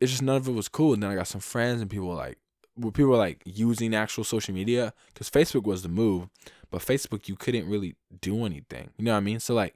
[0.00, 0.94] it's just none of it was cool.
[0.94, 2.38] And then I got some friends, and people were like,
[2.80, 6.28] where people were like using actual social media because Facebook was the move,
[6.70, 8.90] but Facebook you couldn't really do anything.
[8.96, 9.40] You know what I mean?
[9.40, 9.74] So like,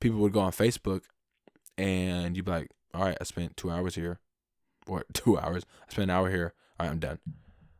[0.00, 1.02] people would go on Facebook,
[1.76, 4.20] and you'd be like, all right, I spent two hours here,
[4.86, 5.64] or two hours.
[5.88, 6.54] I spent an hour here.
[6.78, 7.18] All right, I'm done.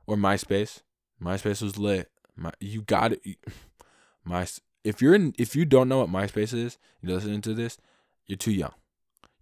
[0.07, 0.83] Or MySpace.
[1.23, 2.11] MySpace was lit.
[2.37, 3.23] My, you got it.
[4.25, 4.47] My
[4.85, 7.79] if you're in, if you don't know what MySpace is, you're listening to this,
[8.27, 8.73] you're too young.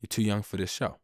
[0.01, 0.97] You're too young for this show.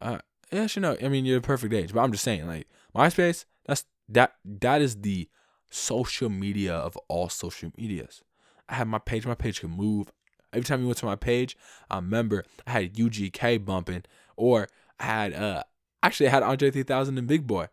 [0.00, 0.18] Uh,
[0.52, 0.96] yes, you know.
[1.02, 4.82] I mean, you're the perfect age, but I'm just saying, like MySpace, that's that that
[4.82, 5.28] is the
[5.70, 8.22] social media of all social medias.
[8.68, 9.26] I had my page.
[9.26, 10.12] My page could move.
[10.52, 11.56] Every time you went to my page,
[11.90, 14.04] I remember I had UGK bumping,
[14.36, 15.62] or I had uh
[16.02, 17.68] actually I had Andre 3000 and Big Boi.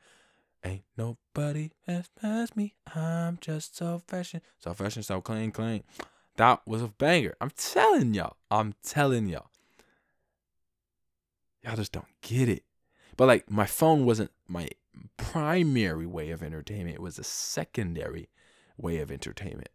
[0.64, 2.76] Ain't nobody has passed me.
[2.94, 5.84] I'm just so fashion, so fashion, so clean, clean.
[6.38, 7.36] That was a banger.
[7.42, 8.38] I'm telling y'all.
[8.52, 9.50] I'm telling y'all.
[11.64, 12.64] Y'all just don't get it.
[13.18, 14.70] But like my phone wasn't my
[15.18, 16.96] primary way of entertainment.
[16.96, 18.30] It was a secondary
[18.78, 19.70] way of entertainment.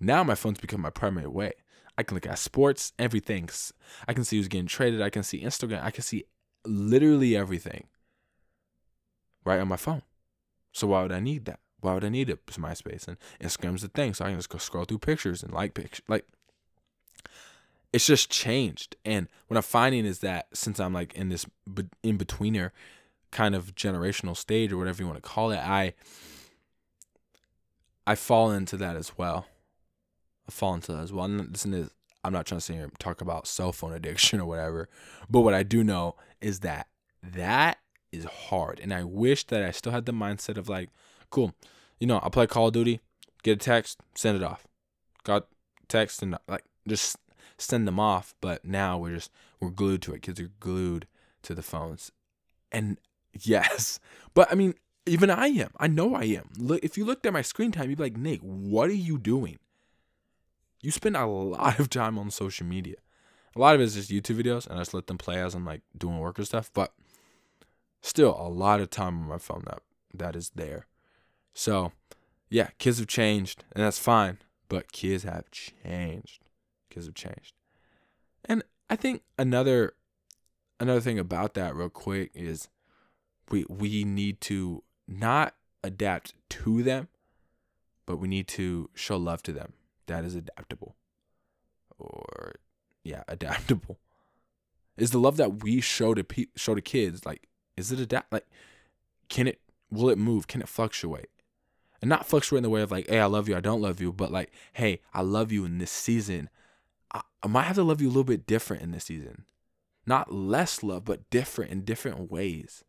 [0.00, 1.52] Now my phone's become my primary way.
[1.96, 3.48] I can look at sports, everything.
[4.06, 5.00] I can see who's getting traded.
[5.00, 5.82] I can see Instagram.
[5.82, 6.24] I can see
[6.66, 7.86] literally everything
[9.44, 10.02] right on my phone.
[10.72, 11.60] So why would I need that?
[11.80, 12.40] Why would I need it?
[12.48, 15.52] It's MySpace and Instagram's the thing, so I can just go scroll through pictures and
[15.52, 16.04] like pictures.
[16.08, 16.26] Like
[17.96, 18.94] it's just changed.
[19.06, 21.46] And what I'm finding is that since I'm like in this
[22.02, 22.72] in betweener
[23.30, 25.94] kind of generational stage or whatever you want to call it, I
[28.06, 29.46] I fall into that as well.
[30.46, 31.24] I fall into that as well.
[31.24, 31.90] And listen to
[32.22, 34.90] I'm not trying to sit here and talk about cell phone addiction or whatever,
[35.30, 36.88] but what I do know is that
[37.22, 37.78] that
[38.12, 38.78] is hard.
[38.78, 40.90] And I wish that I still had the mindset of like,
[41.30, 41.54] cool,
[41.98, 43.00] you know, I'll play Call of Duty,
[43.42, 44.66] get a text, send it off.
[45.24, 45.46] Got
[45.88, 47.16] text and like just
[47.58, 48.34] send them off.
[48.40, 50.22] But now we're just we're glued to it.
[50.22, 51.06] Kids are glued
[51.42, 52.12] to the phones.
[52.72, 52.98] And
[53.32, 54.00] yes,
[54.34, 54.74] but I mean,
[55.06, 55.70] even I am.
[55.78, 56.50] I know I am.
[56.58, 59.18] Look, if you looked at my screen time, you'd be like, Nick, what are you
[59.18, 59.58] doing?
[60.82, 62.96] You spend a lot of time on social media.
[63.54, 65.54] A lot of it is just YouTube videos, and I just let them play as
[65.54, 66.70] I'm like doing work or stuff.
[66.74, 66.92] But
[68.02, 69.80] still a lot of time on my phone that
[70.12, 70.86] that is there.
[71.54, 71.92] So,
[72.50, 74.38] yeah, kids have changed, and that's fine.
[74.68, 76.45] But kids have changed.
[76.96, 77.52] Kids have changed,
[78.46, 79.92] and I think another
[80.80, 82.70] another thing about that, real quick, is
[83.50, 85.54] we we need to not
[85.84, 87.08] adapt to them,
[88.06, 89.74] but we need to show love to them.
[90.06, 90.96] That is adaptable,
[91.98, 92.54] or
[93.04, 93.98] yeah, adaptable.
[94.96, 98.32] Is the love that we show to pe- show to kids like is it adapt?
[98.32, 98.46] Like,
[99.28, 99.60] can it?
[99.90, 100.46] Will it move?
[100.46, 101.28] Can it fluctuate?
[102.00, 104.00] And not fluctuate in the way of like, hey, I love you, I don't love
[104.00, 106.48] you, but like, hey, I love you in this season.
[107.42, 109.44] I, might have to love you a little bit different in this season.
[110.06, 112.84] Not less love, but different in different ways.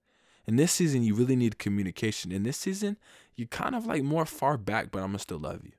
[0.46, 2.32] In this season, you really need communication.
[2.32, 2.98] In this season,
[3.36, 5.72] you're kind of like more far back, but I'm gonna still love you.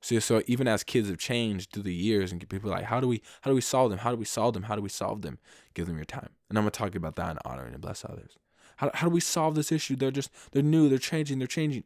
[0.00, 3.08] So, so even as kids have changed through the years, and people like, how do
[3.08, 4.00] we, how do we solve them?
[4.00, 4.64] How do we solve them?
[4.64, 5.38] How do we solve them?
[5.74, 6.30] Give them your time.
[6.48, 8.36] And I'm gonna talk about that and honoring and bless others.
[8.76, 9.96] How, how do we solve this issue?
[9.96, 11.84] They're just, they're new, they're changing, they're changing.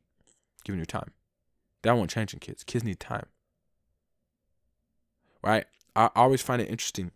[0.67, 1.13] Them your time.
[1.83, 2.65] That won't change in kids.
[2.65, 3.27] Kids need time.
[5.43, 5.65] Right?
[5.97, 7.11] I always find it interesting,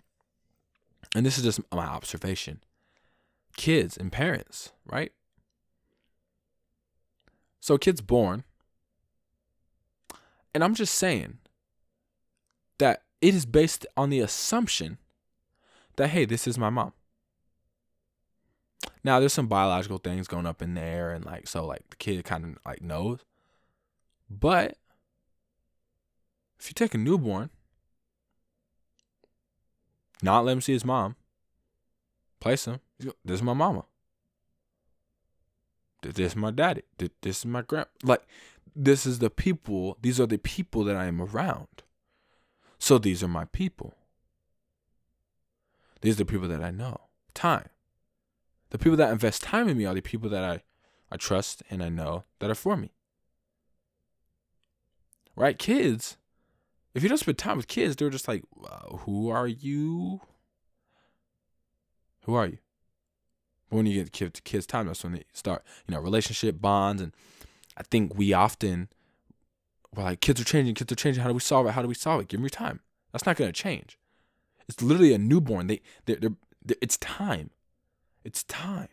[1.14, 2.60] and this is just my observation.
[3.56, 5.12] Kids and parents, right?
[7.60, 8.44] So, kids born
[10.54, 11.38] and I'm just saying
[12.78, 14.98] that it is based on the assumption
[15.96, 16.92] that, hey, this is my mom.
[19.02, 22.24] Now, there's some biological things going up in there, and like, so like the kid
[22.24, 23.20] kind of like knows.
[24.30, 24.76] But
[26.58, 27.50] if you take a newborn,
[30.24, 31.16] not let him see his mom,
[32.40, 33.84] place him, this is my mama.
[36.02, 36.82] This is my daddy.
[36.98, 37.86] This is my grand.
[38.02, 38.22] Like,
[38.74, 41.82] this is the people, these are the people that I am around.
[42.78, 43.94] So these are my people.
[46.00, 47.00] These are the people that I know.
[47.32, 47.68] Time.
[48.70, 50.62] The people that invest time in me are the people that I,
[51.10, 52.92] I trust and I know that are for me.
[55.36, 55.58] Right?
[55.58, 56.16] Kids,
[56.94, 60.20] If you don't spend time with kids, they're just like, uh, "Who are you?
[62.22, 62.58] Who are you?"
[63.68, 67.02] But when you get kids, kids time, that's when they start, you know, relationship bonds.
[67.02, 67.12] And
[67.76, 68.88] I think we often,
[69.94, 71.22] we're like, kids are changing, kids are changing.
[71.22, 71.72] How do we solve it?
[71.72, 72.28] How do we solve it?
[72.28, 72.80] Give them your time.
[73.12, 73.98] That's not going to change.
[74.68, 75.66] It's literally a newborn.
[75.66, 77.50] They, they're, they're, they're, it's time.
[78.22, 78.88] It's time.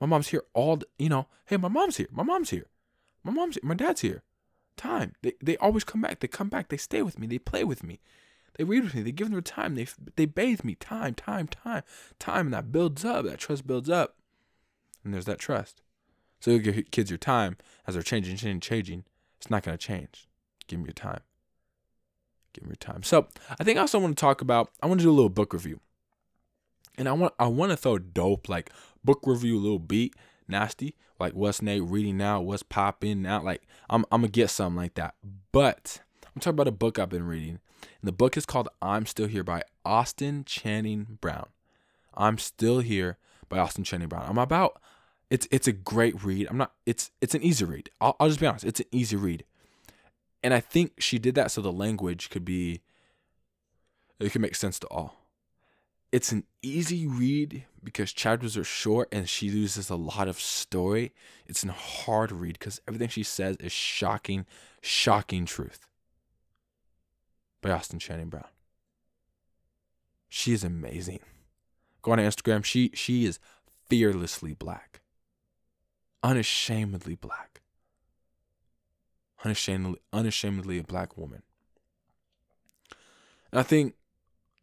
[0.00, 2.08] My mom's here all, you know, hey, my mom's here.
[2.10, 2.66] My mom's here.
[3.22, 3.62] My mom's here.
[3.64, 4.22] My dad's here.
[4.76, 5.14] Time.
[5.22, 6.20] They, they always come back.
[6.20, 6.68] They come back.
[6.68, 7.26] They stay with me.
[7.26, 8.00] They play with me.
[8.56, 9.02] They read with me.
[9.02, 9.74] They give them their time.
[9.74, 10.74] They they bathe me.
[10.74, 11.82] Time, time, time,
[12.18, 13.24] time, and that builds up.
[13.24, 14.16] That trust builds up,
[15.04, 15.80] and there's that trust.
[16.40, 17.56] So you give kids your time
[17.86, 19.04] as they're changing, changing, changing.
[19.38, 20.28] It's not going to change.
[20.66, 21.20] Give them your time.
[22.52, 23.02] Give them your time.
[23.02, 24.70] So I think I also want to talk about.
[24.82, 25.80] I want to do a little book review,
[26.98, 28.70] and I want I want to throw dope like
[29.02, 30.14] book review, little beat,
[30.52, 33.42] nasty like what's Nate reading now, what's popping now.
[33.42, 35.14] Like I'm I'm gonna get something like that,
[35.52, 39.06] but I'm talking about a book I've been reading and the book is called I'm
[39.06, 41.46] Still Here by Austin Channing Brown.
[42.14, 44.26] I'm Still Here by Austin Channing Brown.
[44.28, 44.80] I'm about
[45.30, 46.48] it's it's a great read.
[46.50, 47.90] I'm not it's it's an easy read.
[48.00, 48.64] I'll, I'll just be honest.
[48.64, 49.44] It's an easy read.
[50.42, 52.80] And I think she did that so the language could be
[54.18, 55.21] it could make sense to all.
[56.12, 61.14] It's an easy read because chapters are short and she loses a lot of story.
[61.46, 64.44] It's a hard read because everything she says is shocking,
[64.82, 65.86] shocking truth
[67.62, 68.44] by Austin Channing Brown.
[70.28, 71.20] She is amazing.
[72.02, 72.64] Go on Instagram.
[72.64, 73.38] She she is
[73.88, 75.00] fearlessly black.
[76.22, 77.62] Unashamedly black.
[79.44, 81.42] Unashamedly unashamedly a black woman.
[83.50, 83.94] And I think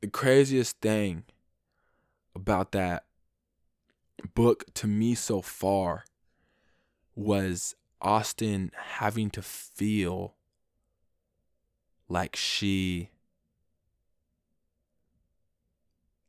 [0.02, 1.24] the craziest thing
[2.36, 3.06] about that
[4.34, 6.04] book to me so far
[7.16, 10.36] was Austin having to feel
[12.08, 13.10] like she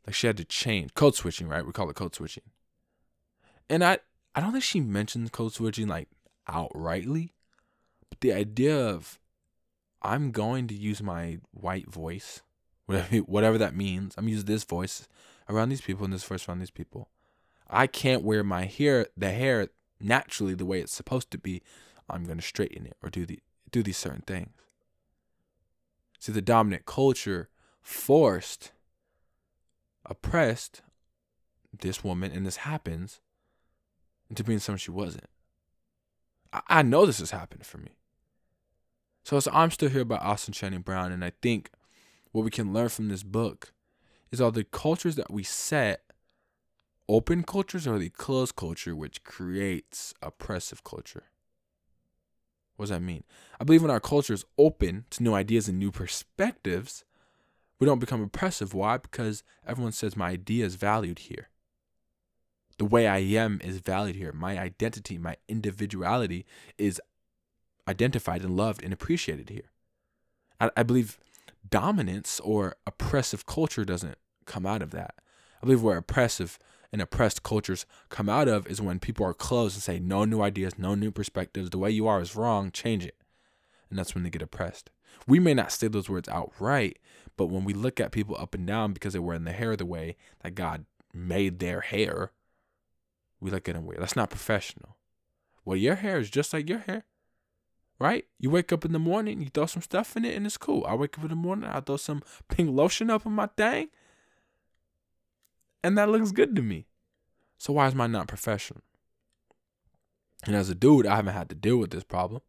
[0.07, 1.65] like she had to change code switching, right?
[1.65, 2.45] We call it code switching.
[3.69, 3.99] And I
[4.35, 6.09] I don't think she mentioned code switching like
[6.49, 7.31] outrightly,
[8.09, 9.19] but the idea of
[10.03, 12.43] I'm going to use my white voice,
[12.87, 14.15] whatever whatever that means.
[14.17, 15.09] I'm using this voice
[15.51, 17.09] around these people and this voice around these people.
[17.69, 19.69] I can't wear my hair the hair
[20.01, 21.63] naturally the way it's supposed to be.
[22.09, 24.51] I'm gonna straighten it or do the do these certain things.
[26.19, 27.49] See, the dominant culture
[27.81, 28.73] forced,
[30.05, 30.83] oppressed
[31.79, 33.21] this woman, and this happens
[34.29, 35.29] into being someone she wasn't.
[36.53, 37.97] I, I know this has happened for me.
[39.25, 41.71] So, so I'm still here by Austin Channing Brown, and I think
[42.33, 43.73] what we can learn from this book
[44.33, 46.03] is all the cultures that we set
[47.09, 51.25] open cultures or the closed culture which creates oppressive culture.
[52.77, 53.25] What does that mean?
[53.59, 57.05] I believe when our culture is open to new ideas and new perspectives,
[57.79, 58.73] we don't become oppressive.
[58.73, 58.97] Why?
[58.97, 61.49] Because everyone says my idea is valued here.
[62.79, 64.33] The way I am is valued here.
[64.33, 66.47] My identity, my individuality
[66.79, 67.01] is
[67.89, 69.71] identified and loved and appreciated here.
[70.61, 71.19] I, I believe
[71.69, 75.15] dominance or oppressive culture doesn't come out of that.
[75.63, 76.59] I believe where oppressive
[76.93, 80.43] and oppressed cultures come out of is when people are closed and say, no new
[80.43, 81.71] ideas, no new perspectives.
[81.71, 82.71] The way you are is wrong.
[82.71, 83.17] Change it.
[83.89, 84.91] And that's when they get oppressed.
[85.27, 86.99] We may not say those words outright,
[87.37, 89.87] but when we look at people up and down because they're wearing the hair the
[89.87, 92.33] way that God made their hair,
[93.41, 94.01] we look at them weird.
[94.01, 94.97] That's not professional.
[95.65, 97.05] Well, your hair is just like your hair,
[98.01, 98.25] right?
[98.39, 100.85] You wake up in the morning, you throw some stuff in it, and it's cool.
[100.89, 103.91] I wake up in the morning, I throw some pink lotion up on my thing,
[105.85, 106.87] and that looks good to me.
[107.59, 108.83] So why is mine not professional?
[110.47, 112.41] And as a dude, I haven't had to deal with this problem.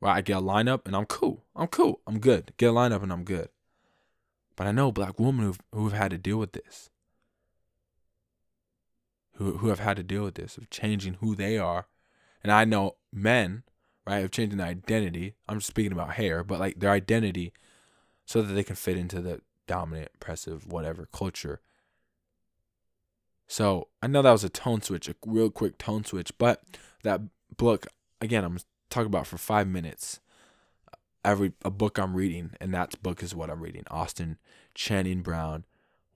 [0.00, 1.44] Right, I get a lineup and I'm cool.
[1.54, 2.00] I'm cool.
[2.06, 2.52] I'm good.
[2.56, 3.48] Get a lineup and I'm good.
[4.56, 6.88] But I know black women who've, who've had to deal with this.
[9.34, 11.86] Who, who have had to deal with this, of changing who they are.
[12.42, 13.64] And I know men,
[14.14, 15.34] right, of changing their identity.
[15.48, 17.52] I'm just speaking about hair, but like their identity
[18.24, 21.60] so that they can fit into the dominant, oppressive, whatever culture
[23.50, 26.62] so I know that was a tone switch, a real quick tone switch, but
[27.02, 27.20] that
[27.56, 27.88] book,
[28.20, 30.20] again, I'm talking about for five minutes.
[30.86, 33.82] Uh, every a book I'm reading, and that book is what I'm reading.
[33.90, 34.38] Austin
[34.76, 35.64] Channing Brown.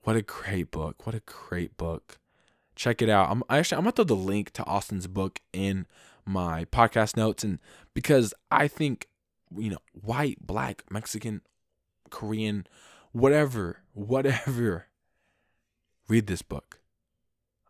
[0.03, 1.05] What a great book.
[1.05, 2.19] What a great book.
[2.73, 3.29] Check it out.
[3.29, 5.87] I'm actually I'm gonna throw the link to Austin's book in
[6.25, 7.59] my podcast notes, and
[7.93, 9.07] because I think
[9.57, 11.41] you know, white, black, Mexican,
[12.09, 12.67] Korean,
[13.11, 14.87] whatever, whatever,
[16.07, 16.79] read this book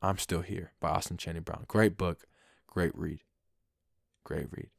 [0.01, 1.65] I'm Still Here by Austin Channing Brown.
[1.67, 2.27] Great book,
[2.67, 3.19] great read.
[4.23, 4.69] Great read.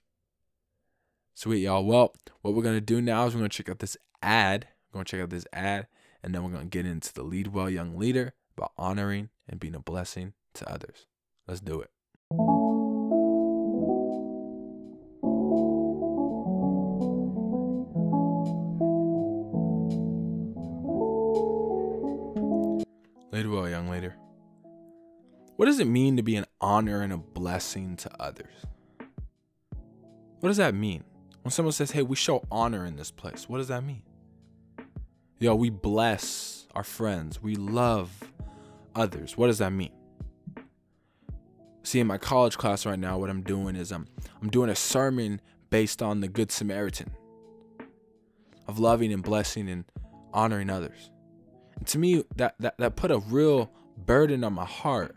[1.34, 1.84] Sweet, y'all.
[1.84, 4.68] Well, what we're going to do now is we're going to check out this ad.
[4.90, 5.86] We're going to check out this ad,
[6.22, 9.60] and then we're going to get into the Lead Well Young Leader about honoring and
[9.60, 11.06] being a blessing to others.
[11.46, 11.90] Let's do it.
[25.56, 28.52] What does it mean to be an honor and a blessing to others?
[30.40, 31.02] What does that mean?
[31.42, 34.02] When someone says, hey, we show honor in this place, what does that mean?
[35.38, 38.32] Yo, we bless our friends, we love
[38.94, 39.36] others.
[39.36, 39.92] What does that mean?
[41.82, 44.08] See, in my college class right now, what I'm doing is I'm
[44.42, 45.40] I'm doing a sermon
[45.70, 47.12] based on the Good Samaritan
[48.66, 49.84] of loving and blessing and
[50.34, 51.10] honoring others.
[51.76, 55.14] And to me, that, that, that put a real burden on my heart.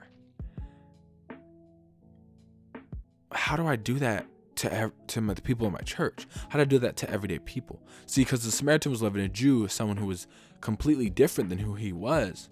[3.31, 4.25] How do I do that
[4.57, 6.27] to to the people in my church?
[6.49, 7.81] How do I do that to everyday people?
[8.05, 10.27] See, because the Samaritan was loving a Jew, someone who was
[10.61, 12.49] completely different than who he was,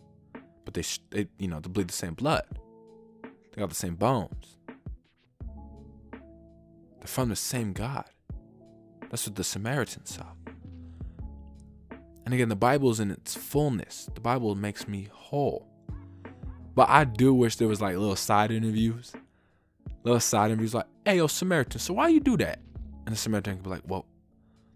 [0.66, 2.46] but they, they you know, they bleed the same blood.
[3.24, 4.58] They got the same bones.
[7.00, 8.06] They're from the same God.
[9.10, 10.26] That's what the Samaritan saw.
[12.26, 14.10] And again, the Bible is in its fullness.
[14.14, 15.66] The Bible makes me whole.
[16.76, 19.14] But I do wish there was like little side interviews.
[20.04, 22.60] Little side interviews like, hey, yo, Samaritan, so why you do that?
[23.06, 24.06] And the Samaritan could be like, well,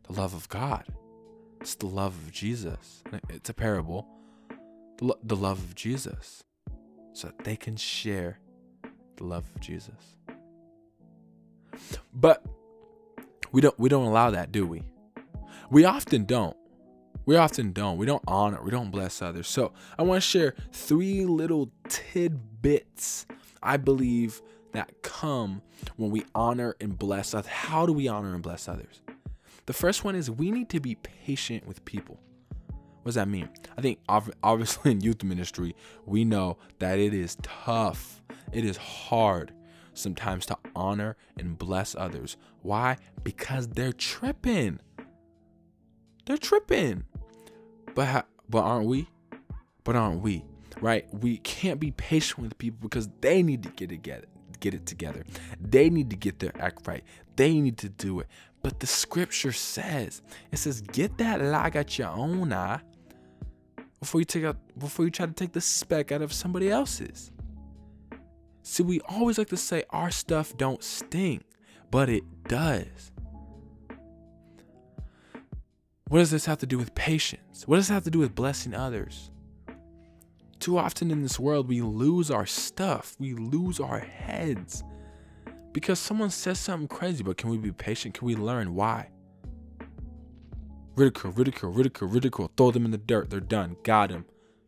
[0.04, 0.86] the love of God.
[1.62, 3.04] It's the love of Jesus.
[3.30, 4.08] It's a parable.
[4.98, 6.44] The, love of Jesus.
[7.14, 8.40] So that they can share
[9.18, 10.16] the love of Jesus.
[12.14, 12.44] But
[13.52, 14.84] we don't we don't allow that, do we?
[15.70, 16.56] We often don't.
[17.26, 17.98] We often don't.
[17.98, 19.48] We don't honor, we don't bless others.
[19.48, 23.26] So I want to share three little tidbits
[23.62, 24.42] I believe
[24.74, 25.62] that come
[25.98, 27.50] when we honor and bless others.
[27.50, 29.02] How do we honor and bless others?
[29.66, 32.20] The first one is we need to be patient with people.
[32.70, 33.50] What does that mean?
[33.78, 34.00] I think
[34.44, 39.54] obviously in youth ministry, we know that it is tough, it is hard
[39.94, 42.38] sometimes to honor and bless others.
[42.62, 42.98] Why?
[43.24, 44.80] Because they're tripping.
[46.26, 47.04] They're tripping.
[47.94, 49.10] But but aren't we?
[49.84, 50.46] But aren't we?
[50.80, 51.06] Right?
[51.14, 54.28] We can't be patient with people because they need to get together.
[54.60, 55.24] Get it together.
[55.60, 57.04] They need to get their act right.
[57.36, 58.28] They need to do it.
[58.64, 62.82] But the scripture says, it says, get that log at your own eye
[64.00, 67.32] before you take out before you try to take the speck out of somebody else's.
[68.64, 71.44] See, we always like to say our stuff don't stink,
[71.90, 73.12] but it does.
[76.08, 77.68] What does this have to do with patience?
[77.68, 79.31] What does this have to do with blessing others?
[80.62, 84.84] Too often in this world, we lose our stuff, we lose our heads
[85.74, 88.14] because someone says something crazy, but can we be patient?
[88.14, 89.10] Can we learn why?
[90.96, 92.52] Ridicule, ridicule, ridicule, ridicule.
[92.56, 93.32] Throw them in the dirt.
[93.32, 93.76] They're done.
[93.84, 94.26] Got them.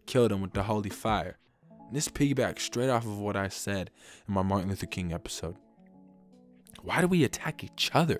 [0.07, 1.37] Killed them with the holy fire.
[1.69, 3.91] And this piggybacks straight off of what I said
[4.27, 5.57] in my Martin Luther King episode.
[6.81, 8.19] Why do we attack each other?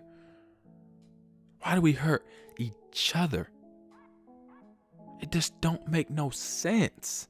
[1.62, 2.24] Why do we hurt
[2.58, 3.50] each other?
[5.22, 7.30] It just don't make no sense.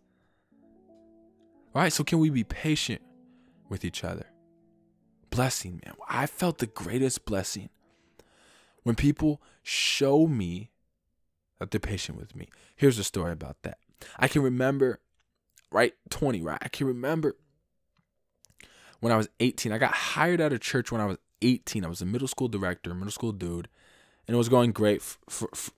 [1.74, 3.02] Right, so can we be patient
[3.68, 4.28] with each other?
[5.30, 5.96] Blessing, man.
[6.08, 7.70] I felt the greatest blessing
[8.84, 10.72] when people show me
[11.60, 12.50] that they're patient with me.
[12.76, 13.80] Here's a story about that.
[14.20, 15.00] I can remember,
[15.72, 16.60] right, 20, right?
[16.62, 17.36] I can remember
[19.00, 19.72] when I was 18.
[19.72, 21.84] I got hired out of church when I was 18.
[21.84, 23.68] I was a middle school director, middle school dude,
[24.28, 25.72] and it was going great for, for, for,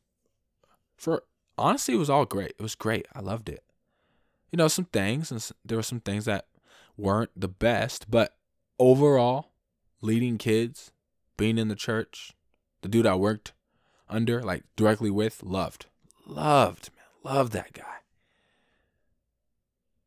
[0.98, 1.24] for
[1.58, 2.54] honestly, it was all great.
[2.60, 3.08] It was great.
[3.14, 3.64] I loved it.
[4.56, 6.46] You know, some things, and there were some things that
[6.96, 8.38] weren't the best, but
[8.80, 9.52] overall,
[10.00, 10.94] leading kids,
[11.36, 12.32] being in the church,
[12.82, 13.52] the dude I worked
[14.08, 15.88] under, like directly with, loved.
[16.26, 17.36] Loved, man.
[17.36, 17.98] Loved that guy.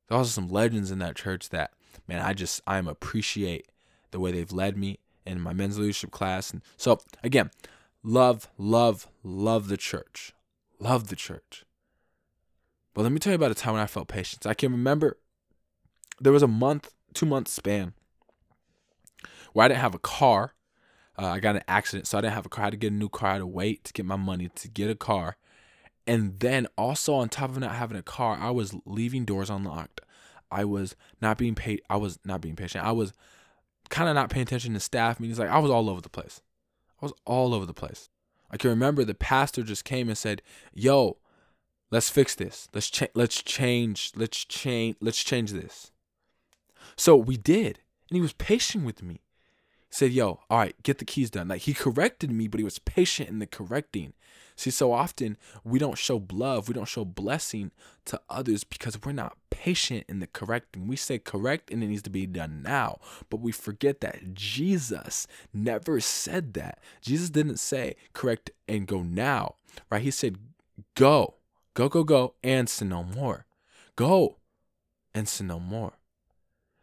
[0.08, 1.72] There's also some legends in that church that,
[2.06, 3.66] man, I just, I appreciate
[4.12, 6.52] the way they've led me in my men's leadership class.
[6.52, 7.50] And so, again,
[8.02, 10.32] love, love, love the church.
[10.78, 11.66] Love the church.
[12.94, 14.46] But let me tell you about a time when I felt patience.
[14.46, 15.18] I can remember
[16.20, 17.94] there was a month, two month span
[19.52, 20.54] where I didn't have a car
[21.18, 22.62] uh, I got an accident, so I didn't have a car.
[22.62, 23.30] I had to get a new car.
[23.30, 25.36] I had to wait to get my money to get a car.
[26.06, 30.00] And then also on top of not having a car, I was leaving doors unlocked.
[30.50, 31.82] I was not being paid.
[31.90, 32.84] I was not being patient.
[32.84, 33.12] I was
[33.90, 35.40] kind of not paying attention to staff meetings.
[35.40, 36.40] Like I was all over the place.
[37.02, 38.08] I was all over the place.
[38.50, 40.40] I can remember the pastor just came and said,
[40.72, 41.18] "Yo,
[41.90, 42.68] let's fix this.
[42.72, 43.10] Let's change.
[43.14, 44.12] Let's change.
[44.16, 44.96] Let's change.
[45.00, 45.92] Let's change this."
[46.96, 47.78] So we did,
[48.08, 49.20] and he was patient with me.
[49.90, 51.48] said, Yo, all right, get the keys done.
[51.48, 54.12] Like he corrected me, but he was patient in the correcting.
[54.56, 57.70] See, so often we don't show love, we don't show blessing
[58.06, 60.88] to others because we're not patient in the correcting.
[60.88, 62.98] We say correct and it needs to be done now,
[63.30, 66.80] but we forget that Jesus never said that.
[67.00, 69.54] Jesus didn't say correct and go now,
[69.90, 70.02] right?
[70.02, 70.38] He said
[70.96, 71.36] go,
[71.78, 73.46] go, go, go, and sin no more.
[73.94, 74.38] Go
[75.14, 75.92] and sin no more.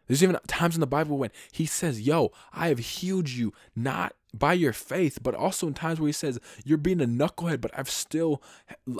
[0.06, 4.14] There's even times in the Bible when he says, Yo, I have healed you not
[4.32, 7.72] by your faith, but also in times where he says, You're being a knucklehead, but
[7.76, 8.42] I've still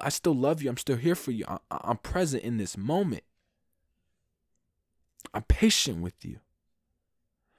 [0.03, 0.69] I still love you.
[0.69, 1.47] I'm still here for you.
[1.71, 3.23] I'm present in this moment.
[5.33, 6.41] I'm patient with you.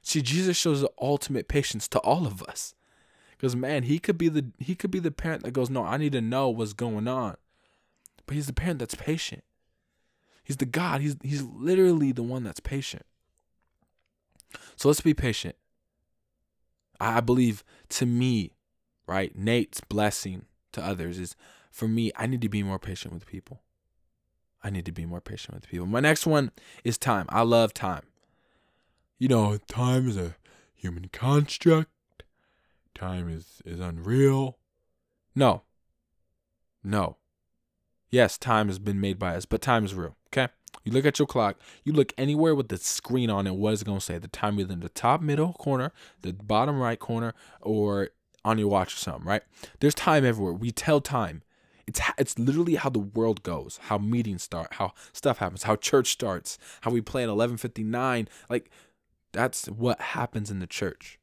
[0.03, 2.75] See, Jesus shows the ultimate patience to all of us.
[3.31, 5.97] Because man, he could be the he could be the parent that goes, No, I
[5.97, 7.37] need to know what's going on.
[8.27, 9.43] But he's the parent that's patient.
[10.43, 11.01] He's the God.
[11.01, 13.05] He's he's literally the one that's patient.
[14.75, 15.55] So let's be patient.
[16.99, 18.53] I I believe to me,
[19.07, 21.35] right, Nate's blessing to others is
[21.71, 23.61] for me, I need to be more patient with people.
[24.63, 25.85] I need to be more patient with people.
[25.85, 26.51] My next one
[26.83, 27.27] is time.
[27.29, 28.03] I love time.
[29.19, 30.35] You know, time is a
[30.73, 31.89] human construct.
[32.95, 34.57] Time is, is unreal.
[35.35, 35.61] No.
[36.83, 37.17] No.
[38.09, 40.15] Yes, time has been made by us, but time is real.
[40.27, 40.51] Okay?
[40.83, 43.81] You look at your clock, you look anywhere with the screen on it, what is
[43.81, 44.17] it going to say?
[44.17, 45.91] The time either in the top middle corner,
[46.21, 48.09] the bottom right corner, or
[48.45, 49.41] on your watch or something, right?
[49.81, 50.53] There's time everywhere.
[50.53, 51.43] We tell time.
[51.85, 56.11] It's it's literally how the world goes, how meetings start, how stuff happens, how church
[56.11, 58.27] starts, how we play at 11:59.
[58.49, 58.69] Like
[59.31, 61.17] that's what happens in the church.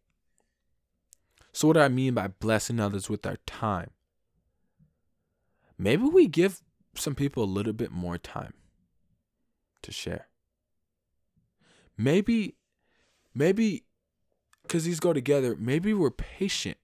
[1.52, 3.90] So what do I mean by blessing others with our time?
[5.78, 6.62] Maybe we give
[6.96, 8.54] some people a little bit more time
[9.82, 10.28] to share.
[11.96, 12.56] Maybe,
[13.34, 13.84] maybe,
[14.62, 16.78] because these go together, maybe we're patient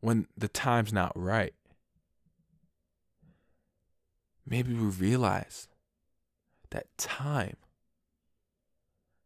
[0.00, 1.54] when the time's not right.
[4.46, 5.68] Maybe we realize
[6.70, 7.56] that time,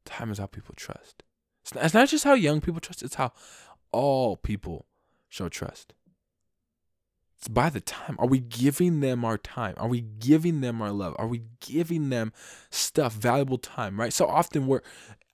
[0.04, 1.22] time is how people trust.
[1.64, 3.32] It's not just how young people trust, it's how
[3.92, 4.86] all people
[5.28, 5.94] show trust.
[7.50, 8.16] By the time.
[8.18, 9.74] Are we giving them our time?
[9.76, 11.16] Are we giving them our love?
[11.18, 12.32] Are we giving them
[12.70, 14.12] stuff, valuable time, right?
[14.12, 14.82] So often we're,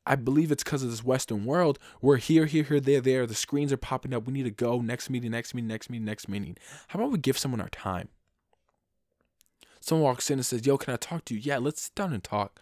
[0.06, 1.78] I believe it's because of this Western world.
[2.00, 3.26] We're here, here, here, there, there.
[3.26, 4.26] The screens are popping up.
[4.26, 4.80] We need to go.
[4.80, 6.56] Next meeting, next meeting, next meeting, next meeting.
[6.88, 8.08] How about we give someone our time?
[9.80, 11.40] Someone walks in and says, Yo, can I talk to you?
[11.40, 12.58] Yeah, let's sit down and talk.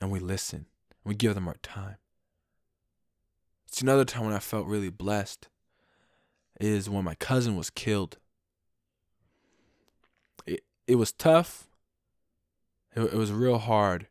[0.00, 0.66] And we listen.
[1.02, 1.96] and We give them our time.
[3.66, 5.48] It's another time when I felt really blessed
[6.60, 8.18] is when my cousin was killed.
[10.46, 11.68] It it was tough.
[12.94, 14.08] It, it was real hard.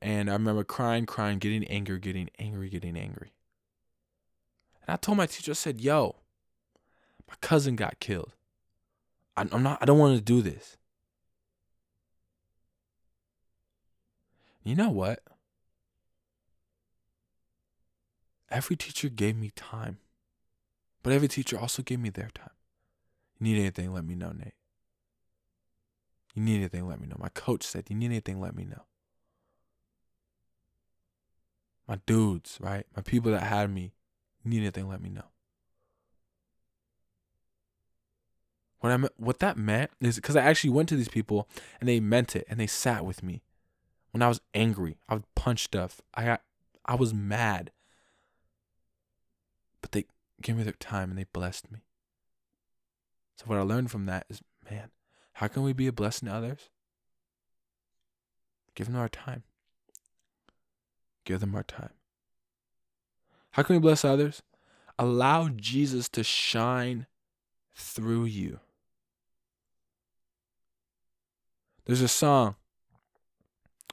[0.00, 3.32] And I remember crying, crying, getting angry, getting angry, getting angry.
[4.82, 6.16] And I told my teacher, I said, yo,
[7.28, 8.32] my cousin got killed.
[9.36, 10.76] I, I'm not, I don't want to do this.
[14.64, 15.20] You know what?
[18.50, 19.98] Every teacher gave me time.
[21.02, 22.50] But every teacher also gave me their time.
[23.38, 24.54] You need anything, let me know, Nate.
[26.34, 27.16] You need anything, let me know.
[27.18, 28.84] My coach said, You need anything, let me know.
[31.88, 32.86] My dudes, right?
[32.96, 33.92] My people that had me,
[34.44, 35.24] need anything, let me know.
[38.82, 41.48] What I what that meant is because I actually went to these people
[41.78, 43.42] and they meant it and they sat with me.
[44.10, 46.00] When I was angry, I would punch stuff.
[46.14, 46.42] I got
[46.84, 47.70] I was mad.
[49.80, 50.06] But they
[50.42, 51.80] gave me their time and they blessed me.
[53.36, 54.40] So what I learned from that is,
[54.70, 54.90] man,
[55.34, 56.68] how can we be a blessing to others?
[58.74, 59.42] Give them our time.
[61.24, 61.90] Give them our time.
[63.52, 64.42] How can we bless others?
[64.98, 67.06] Allow Jesus to shine
[67.74, 68.60] through you.
[71.84, 72.56] There's a song.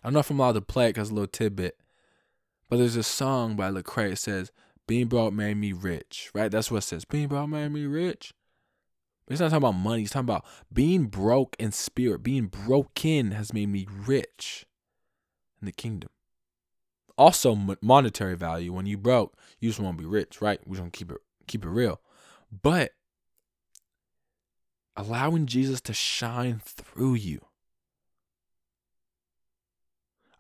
[0.04, 1.78] I don't know if I'm allowed to play it because a little tidbit.
[2.70, 4.14] But there's a song by Lecrae.
[4.14, 4.52] It says,
[4.90, 6.50] being broke made me rich, right?
[6.50, 7.06] That's what it says.
[7.06, 8.34] Being broke made me rich.
[9.28, 10.02] He's not talking about money.
[10.02, 12.24] He's talking about being broke in spirit.
[12.24, 14.66] Being broken has made me rich
[15.62, 16.10] in the kingdom.
[17.20, 18.74] Also, monetary value.
[18.74, 20.60] When you broke, you just want to be rich, right?
[20.66, 22.02] We don't keep it keep it real.
[22.52, 22.94] But
[24.98, 27.42] allowing Jesus to shine through you,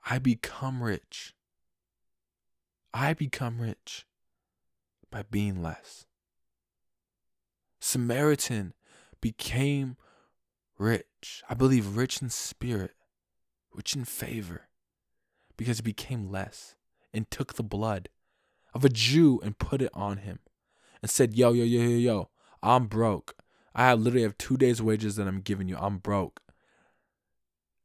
[0.10, 1.36] I become rich.
[2.92, 4.08] I become rich
[5.10, 6.06] by being less.
[7.80, 8.74] Samaritan
[9.22, 9.98] became
[10.78, 11.44] rich.
[11.50, 12.96] I believe rich in spirit,
[13.74, 14.64] rich in favor,
[15.58, 16.76] because he became less.
[17.14, 18.08] and took the blood
[18.74, 20.40] of a Jew and put it on him
[21.02, 22.30] and said, Yo, yo, yo, yo, yo,
[22.62, 23.36] I'm broke.
[23.74, 25.78] I have literally have two days' wages that I'm giving you.
[25.78, 26.42] I'm broke.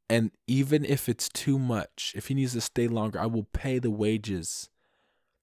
[0.09, 3.79] And even if it's too much, if he needs to stay longer, I will pay
[3.79, 4.69] the wages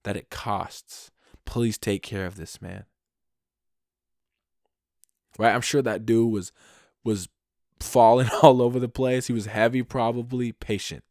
[0.04, 1.10] that it costs.
[1.44, 2.84] Please take care of this man.
[5.38, 5.54] Right?
[5.54, 6.52] I'm sure that dude was
[7.04, 7.28] was
[7.80, 9.26] falling all over the place.
[9.26, 11.04] He was heavy, probably patient.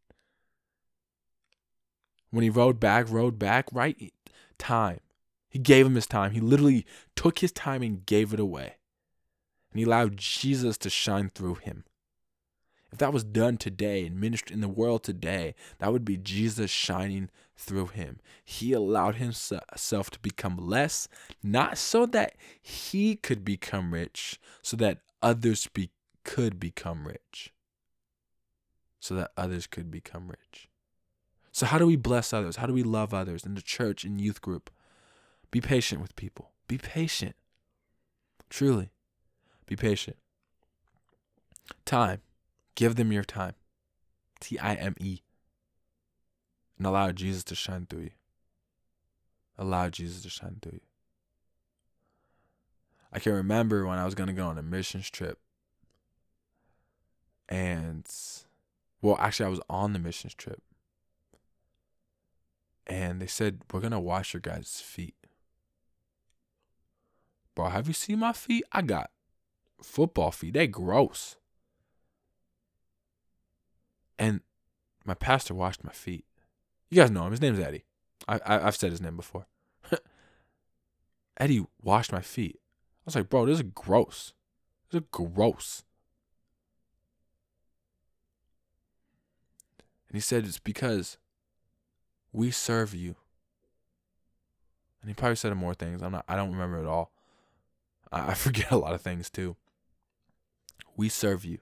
[2.29, 4.13] When he rode back, rode back, right?
[4.57, 4.99] Time.
[5.49, 6.31] He gave him his time.
[6.31, 8.77] He literally took his time and gave it away.
[9.71, 11.83] And he allowed Jesus to shine through him.
[12.91, 16.69] If that was done today in ministry in the world today, that would be Jesus
[16.69, 18.19] shining through him.
[18.43, 21.07] He allowed himself to become less,
[21.41, 25.91] not so that he could become rich, so that others be,
[26.23, 27.53] could become rich.
[28.99, 30.67] So that others could become rich.
[31.51, 32.57] So, how do we bless others?
[32.57, 34.69] How do we love others in the church, in youth group?
[35.49, 36.51] Be patient with people.
[36.67, 37.35] Be patient.
[38.49, 38.91] Truly,
[39.65, 40.17] be patient.
[41.83, 42.21] Time.
[42.75, 43.53] Give them your time.
[44.39, 45.19] T I M E.
[46.77, 48.11] And allow Jesus to shine through you.
[49.57, 50.81] Allow Jesus to shine through you.
[53.13, 55.37] I can remember when I was going to go on a missions trip.
[57.49, 58.07] And,
[59.01, 60.61] well, actually, I was on the missions trip.
[62.87, 65.15] And they said, We're going to wash your guys' feet.
[67.53, 68.63] Bro, have you seen my feet?
[68.71, 69.11] I got
[69.83, 70.53] football feet.
[70.53, 71.35] They gross.
[74.21, 74.41] And
[75.03, 76.25] my pastor washed my feet.
[76.91, 77.31] You guys know him.
[77.31, 77.85] His name's Eddie.
[78.27, 79.47] I, I have said his name before.
[81.37, 82.59] Eddie washed my feet.
[82.59, 84.33] I was like, bro, this is gross.
[84.91, 85.81] This is gross.
[90.07, 91.17] And he said it's because
[92.31, 93.15] we serve you.
[95.01, 96.03] And he probably said more things.
[96.03, 97.11] I'm not I don't remember it all.
[98.11, 99.55] I, I forget a lot of things too.
[100.95, 101.57] We serve you.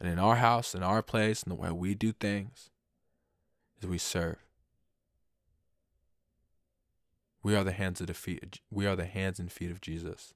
[0.00, 2.70] And in our house, in our place, and the way we do things,
[3.80, 4.38] is we serve.
[7.42, 8.60] We are the hands of the feet.
[8.70, 10.34] We are the hands and feet of Jesus.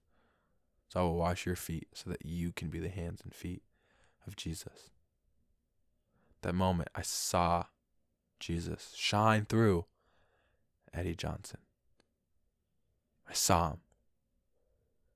[0.88, 3.62] So I will wash your feet so that you can be the hands and feet
[4.26, 4.90] of Jesus.
[6.42, 7.64] That moment, I saw
[8.38, 9.86] Jesus shine through
[10.92, 11.60] Eddie Johnson.
[13.28, 13.78] I saw him.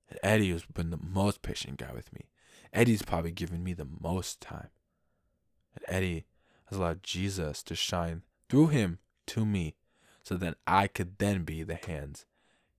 [0.09, 2.25] And Eddie has been the most patient guy with me.
[2.73, 4.69] Eddie's probably given me the most time.
[5.75, 6.25] And Eddie
[6.65, 9.75] has allowed Jesus to shine through him to me
[10.23, 12.25] so that I could then be the hands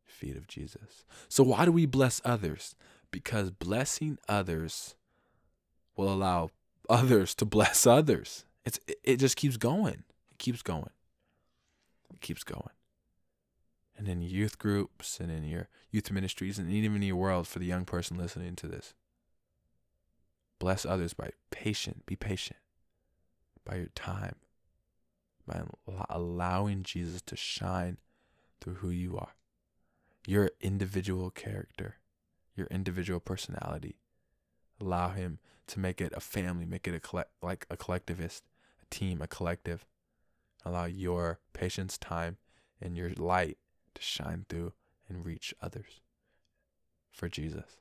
[0.07, 1.05] and feet of Jesus.
[1.29, 2.77] So why do we bless others?
[3.11, 4.95] Because blessing others
[5.97, 6.51] will allow
[6.89, 8.45] others to bless others.
[8.65, 10.05] It's it just keeps going.
[10.31, 10.91] It keeps going.
[12.13, 12.71] It keeps going.
[13.97, 17.59] And in youth groups and in your youth ministries and even in your world for
[17.59, 18.95] the young person listening to this.
[20.61, 22.59] Bless others by patient, be patient
[23.65, 24.37] by your time,
[25.47, 25.63] by
[26.11, 27.97] allowing Jesus to shine
[28.61, 29.35] through who you are.
[30.27, 31.97] Your individual character,
[32.55, 33.97] your individual personality.
[34.79, 35.39] Allow him
[35.69, 38.45] to make it a family, make it a collect, like a collectivist,
[38.83, 39.87] a team, a collective.
[40.67, 42.37] Allow your patience, time,
[42.83, 43.57] and your light
[43.95, 44.75] to shine through
[45.09, 46.03] and reach others
[47.11, 47.81] for Jesus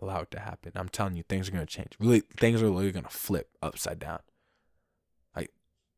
[0.00, 0.72] allow it to happen.
[0.74, 1.92] I'm telling you, things are gonna change.
[1.98, 4.20] Really, things are really gonna flip upside down.
[5.34, 5.50] Like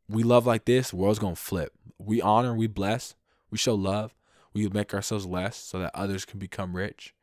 [0.09, 1.73] we love like this, world's gonna flip.
[1.99, 3.15] We honor, we bless,
[3.51, 4.15] we show love,
[4.53, 7.15] we make ourselves less so that others can become rich.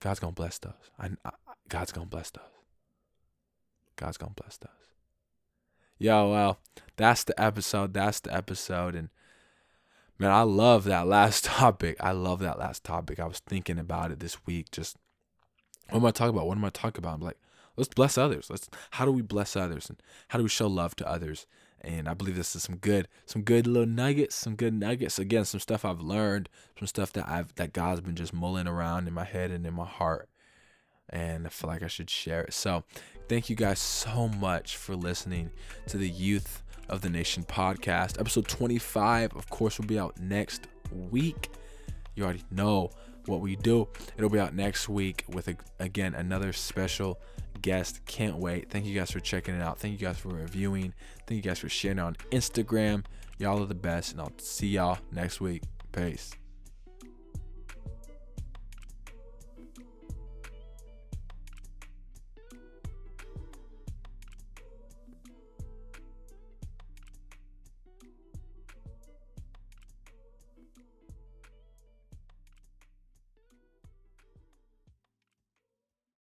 [0.00, 0.90] God's gonna bless us.
[0.98, 1.30] I, I,
[1.68, 2.42] God's gonna bless us.
[3.96, 4.70] God's gonna bless us.
[5.98, 6.58] Yo, well,
[6.96, 7.94] that's the episode.
[7.94, 9.08] That's the episode, and
[10.18, 11.96] man, I love that last topic.
[12.00, 13.18] I love that last topic.
[13.18, 14.96] I was thinking about it this week, just
[15.90, 16.46] what am I talking about?
[16.46, 17.14] What am I talking about?
[17.14, 17.38] I'm like,
[17.76, 18.48] let's bless others.
[18.50, 21.46] Let's how do we bless others and how do we show love to others?
[21.80, 25.18] And I believe this is some good, some good little nuggets, some good nuggets.
[25.18, 29.06] Again, some stuff I've learned, some stuff that I've that God's been just mulling around
[29.06, 30.28] in my head and in my heart.
[31.08, 32.52] And I feel like I should share it.
[32.52, 32.84] So
[33.28, 35.50] thank you guys so much for listening
[35.86, 38.20] to the Youth of the Nation podcast.
[38.20, 40.66] Episode 25, of course, will be out next
[41.10, 41.48] week.
[42.14, 42.90] You already know
[43.28, 43.88] what we do.
[44.16, 47.20] It'll be out next week with a, again another special
[47.60, 48.04] guest.
[48.06, 48.70] Can't wait.
[48.70, 49.78] Thank you guys for checking it out.
[49.78, 50.94] Thank you guys for reviewing.
[51.26, 53.04] Thank you guys for sharing on Instagram.
[53.38, 55.62] Y'all are the best, and I'll see y'all next week.
[55.92, 56.32] Peace.